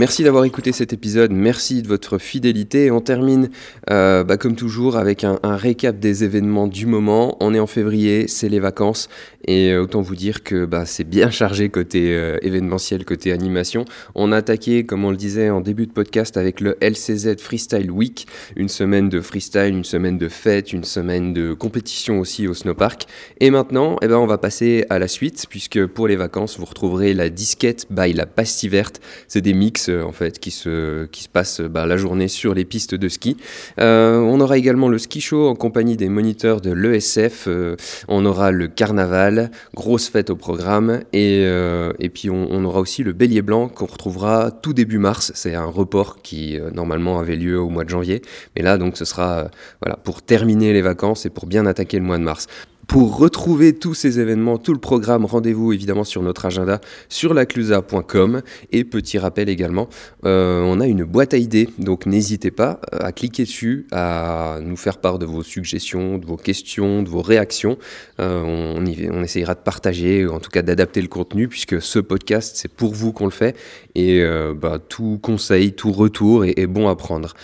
Merci 0.01 0.25
d'avoir 0.25 0.47
écouté 0.47 0.73
cet 0.73 0.95
épisode, 0.95 1.31
merci 1.31 1.83
de 1.83 1.87
votre 1.87 2.17
fidélité. 2.17 2.91
On 2.91 3.03
termine, 3.03 3.51
euh, 3.91 4.25
bah, 4.25 4.39
comme 4.39 4.57
toujours, 4.57 4.97
avec 4.97 5.25
un, 5.25 5.39
récap 5.43 5.99
des 5.99 6.25
événements 6.25 6.69
du 6.69 6.87
moment. 6.87 7.37
On 7.41 7.53
est 7.53 7.61
en 7.61 7.67
février, 7.67 8.27
c'est 8.27 8.49
les 8.49 8.61
vacances, 8.61 9.11
et 9.47 9.77
autant 9.77 10.01
vous 10.01 10.17
dire 10.17 10.43
que 10.43 10.65
bah, 10.65 10.87
c'est 10.87 11.05
bien 11.05 11.29
chargé 11.31 11.69
côté 11.69 12.15
euh, 12.15 12.39
événementiel, 12.41 13.05
côté 13.05 13.31
animation. 13.31 13.85
On 14.15 14.33
a 14.33 14.39
attaqué, 14.39 14.87
comme 14.87 15.05
on 15.05 15.11
le 15.11 15.19
disait 15.19 15.51
en 15.51 15.61
début 15.61 15.87
de 15.87 15.93
podcast, 15.93 16.39
avec 16.39 16.63
le 16.63 16.79
LCZ 16.81 17.37
Freestyle 17.39 17.91
Week, 17.91 18.27
une 18.57 18.71
semaine 18.71 19.11
de 19.11 19.21
freestyle, 19.21 19.75
une 19.75 19.85
semaine 19.85 20.17
de 20.17 20.31
fête, 20.31 20.73
une 20.73 20.85
semaine 20.85 21.35
de 21.35 21.53
compétition 21.53 22.21
aussi 22.21 22.49
au 22.49 22.55
snowpark. 22.55 23.07
Et 23.41 23.51
maintenant, 23.51 23.99
eh 24.01 24.09
ben, 24.09 24.17
on 24.17 24.27
va 24.27 24.39
passer 24.39 24.87
à 24.89 24.99
la 24.99 25.09
suite, 25.09 25.45
puisque 25.51 25.85
pour 25.85 26.09
les 26.09 26.17
vacances, 26.17 26.59
vous 26.59 26.65
retrouverez 26.65 27.13
la 27.13 27.29
disquette 27.29 27.85
by 27.91 28.15
la 28.15 28.25
pastille 28.25 28.71
verte. 28.71 29.03
C'est 29.29 29.43
des 29.43 29.53
mix 29.53 29.90
en 29.91 30.13
fait 30.13 30.39
qui 30.39 30.51
se, 30.51 31.07
qui 31.07 31.25
se 31.25 31.29
passent 31.29 31.61
bah, 31.61 31.87
la 31.87 31.97
journée 31.97 32.29
sur 32.29 32.55
les 32.55 32.65
pistes 32.65 32.95
de 32.95 33.09
ski. 33.09 33.37
Euh, 33.79 34.19
on 34.19 34.41
aura 34.41 34.59
également 34.59 34.89
le 34.89 34.99
ski 34.99 35.21
show 35.21 35.49
en 35.49 35.55
compagnie 35.55 35.97
des 35.97 36.09
moniteurs 36.09 36.61
de 36.61 36.73
l'ESF. 36.73 37.45
Euh, 37.47 37.77
on 38.09 38.25
aura 38.25 38.51
le 38.51 38.69
carnaval, 38.69 39.51
grosse 39.75 40.09
fête 40.09 40.31
au 40.31 40.37
programme. 40.37 41.01
Et, 41.13 41.45
euh, 41.45 41.93
et 41.99 42.09
puis 42.09 42.31
on, 42.31 42.49
on 42.51 42.65
aura 42.65 42.81
aussi 42.81 43.03
le 43.03 43.13
bélier 43.13 43.43
blanc 43.43 43.69
qu'on 43.69 43.87
retrouvera 43.87 44.51
tout 44.51 44.73
début 44.73 44.99
mars. 44.99 45.33
C'est 45.35 45.55
un 45.55 45.67
report 45.67 46.23
qui 46.23 46.59
euh, 46.59 46.71
normalement 46.71 47.19
avait 47.19 47.37
lieu 47.37 47.61
au 47.61 47.69
mois 47.69 47.85
de 47.85 47.91
janvier. 47.91 48.23
Mais 48.57 48.63
là 48.63 48.79
donc 48.79 48.97
ce 48.97 49.05
sera 49.05 49.39
euh, 49.39 49.49
voilà, 49.83 49.97
pour 49.97 50.23
terminer 50.23 50.73
les 50.73 50.83
vacances 50.83 51.27
et 51.27 51.31
pour 51.31 51.47
bien 51.47 51.67
attaquer 51.67 51.99
le 51.99 52.05
mois 52.05 52.19
de 52.19 52.23
mars. 52.23 52.47
Pour 52.91 53.19
retrouver 53.19 53.73
tous 53.73 53.95
ces 53.95 54.19
événements, 54.19 54.59
tout 54.59 54.73
le 54.73 54.81
programme, 54.81 55.25
rendez-vous 55.25 55.73
évidemment 55.73 56.03
sur 56.03 56.23
notre 56.25 56.47
agenda 56.47 56.81
sur 57.09 57.35
laclusa.com. 57.35 58.43
Et 58.73 58.83
petit 58.83 59.17
rappel 59.17 59.49
également, 59.49 59.89
euh, 60.25 60.61
on 60.65 60.81
a 60.81 60.89
une 60.89 61.05
boîte 61.05 61.33
à 61.33 61.37
idées, 61.37 61.69
donc 61.79 62.05
n'hésitez 62.07 62.51
pas 62.51 62.81
euh, 62.93 62.99
à 63.03 63.13
cliquer 63.13 63.45
dessus, 63.45 63.87
à 63.93 64.59
nous 64.61 64.77
faire 64.77 64.99
part 64.99 65.21
de 65.21 65.25
vos 65.25 65.45
suggestions, 65.45 66.19
de 66.19 66.27
vos 66.27 66.37
questions, 66.37 67.05
de 67.05 67.09
vos 67.09 67.23
réactions. 67.23 67.79
Euh, 68.19 68.43
on, 68.45 68.85
y- 68.85 69.09
on 69.09 69.23
essayera 69.23 69.55
de 69.55 69.61
partager, 69.61 70.27
en 70.27 70.41
tout 70.41 70.51
cas 70.51 70.63
d'adapter 70.63 71.01
le 71.01 71.07
contenu, 71.09 71.47
puisque 71.47 71.81
ce 71.81 72.01
podcast, 72.01 72.57
c'est 72.57 72.73
pour 72.73 72.93
vous 72.93 73.13
qu'on 73.13 73.27
le 73.27 73.31
fait. 73.31 73.57
Et 73.95 74.21
bah, 74.61 74.79
tout 74.81 75.19
conseil, 75.23 75.75
tout 75.75 75.93
retour 75.93 76.45
est 76.45 76.67
bon 76.67 76.89
à 76.89 76.97
prendre. 76.97 77.35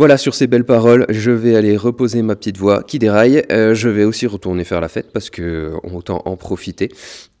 Voilà, 0.00 0.16
sur 0.16 0.34
ces 0.34 0.46
belles 0.46 0.64
paroles, 0.64 1.04
je 1.10 1.30
vais 1.30 1.56
aller 1.56 1.76
reposer 1.76 2.22
ma 2.22 2.34
petite 2.34 2.56
voix 2.56 2.82
qui 2.82 2.98
déraille. 2.98 3.44
Euh, 3.52 3.74
je 3.74 3.90
vais 3.90 4.04
aussi 4.04 4.26
retourner 4.26 4.64
faire 4.64 4.80
la 4.80 4.88
fête 4.88 5.12
parce 5.12 5.28
que 5.28 5.74
autant 5.82 6.22
en 6.24 6.38
profiter. 6.38 6.88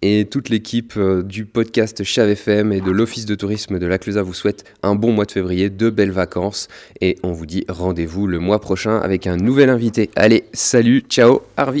Et 0.02 0.26
toute 0.26 0.50
l'équipe 0.50 0.92
euh, 0.98 1.22
du 1.22 1.46
podcast 1.46 2.04
Chav 2.04 2.28
FM 2.28 2.74
et 2.74 2.82
de 2.82 2.90
l'Office 2.90 3.24
de 3.24 3.34
tourisme 3.34 3.78
de 3.78 3.86
la 3.86 3.96
Clusa 3.96 4.20
vous 4.20 4.34
souhaite 4.34 4.64
un 4.82 4.94
bon 4.94 5.10
mois 5.10 5.24
de 5.24 5.32
février, 5.32 5.70
de 5.70 5.88
belles 5.88 6.10
vacances. 6.10 6.68
Et 7.00 7.16
on 7.22 7.32
vous 7.32 7.46
dit 7.46 7.64
rendez-vous 7.66 8.26
le 8.26 8.38
mois 8.40 8.60
prochain 8.60 8.98
avec 8.98 9.26
un 9.26 9.38
nouvel 9.38 9.70
invité. 9.70 10.10
Allez, 10.14 10.44
salut, 10.52 11.02
ciao, 11.08 11.40
Harvey. 11.56 11.80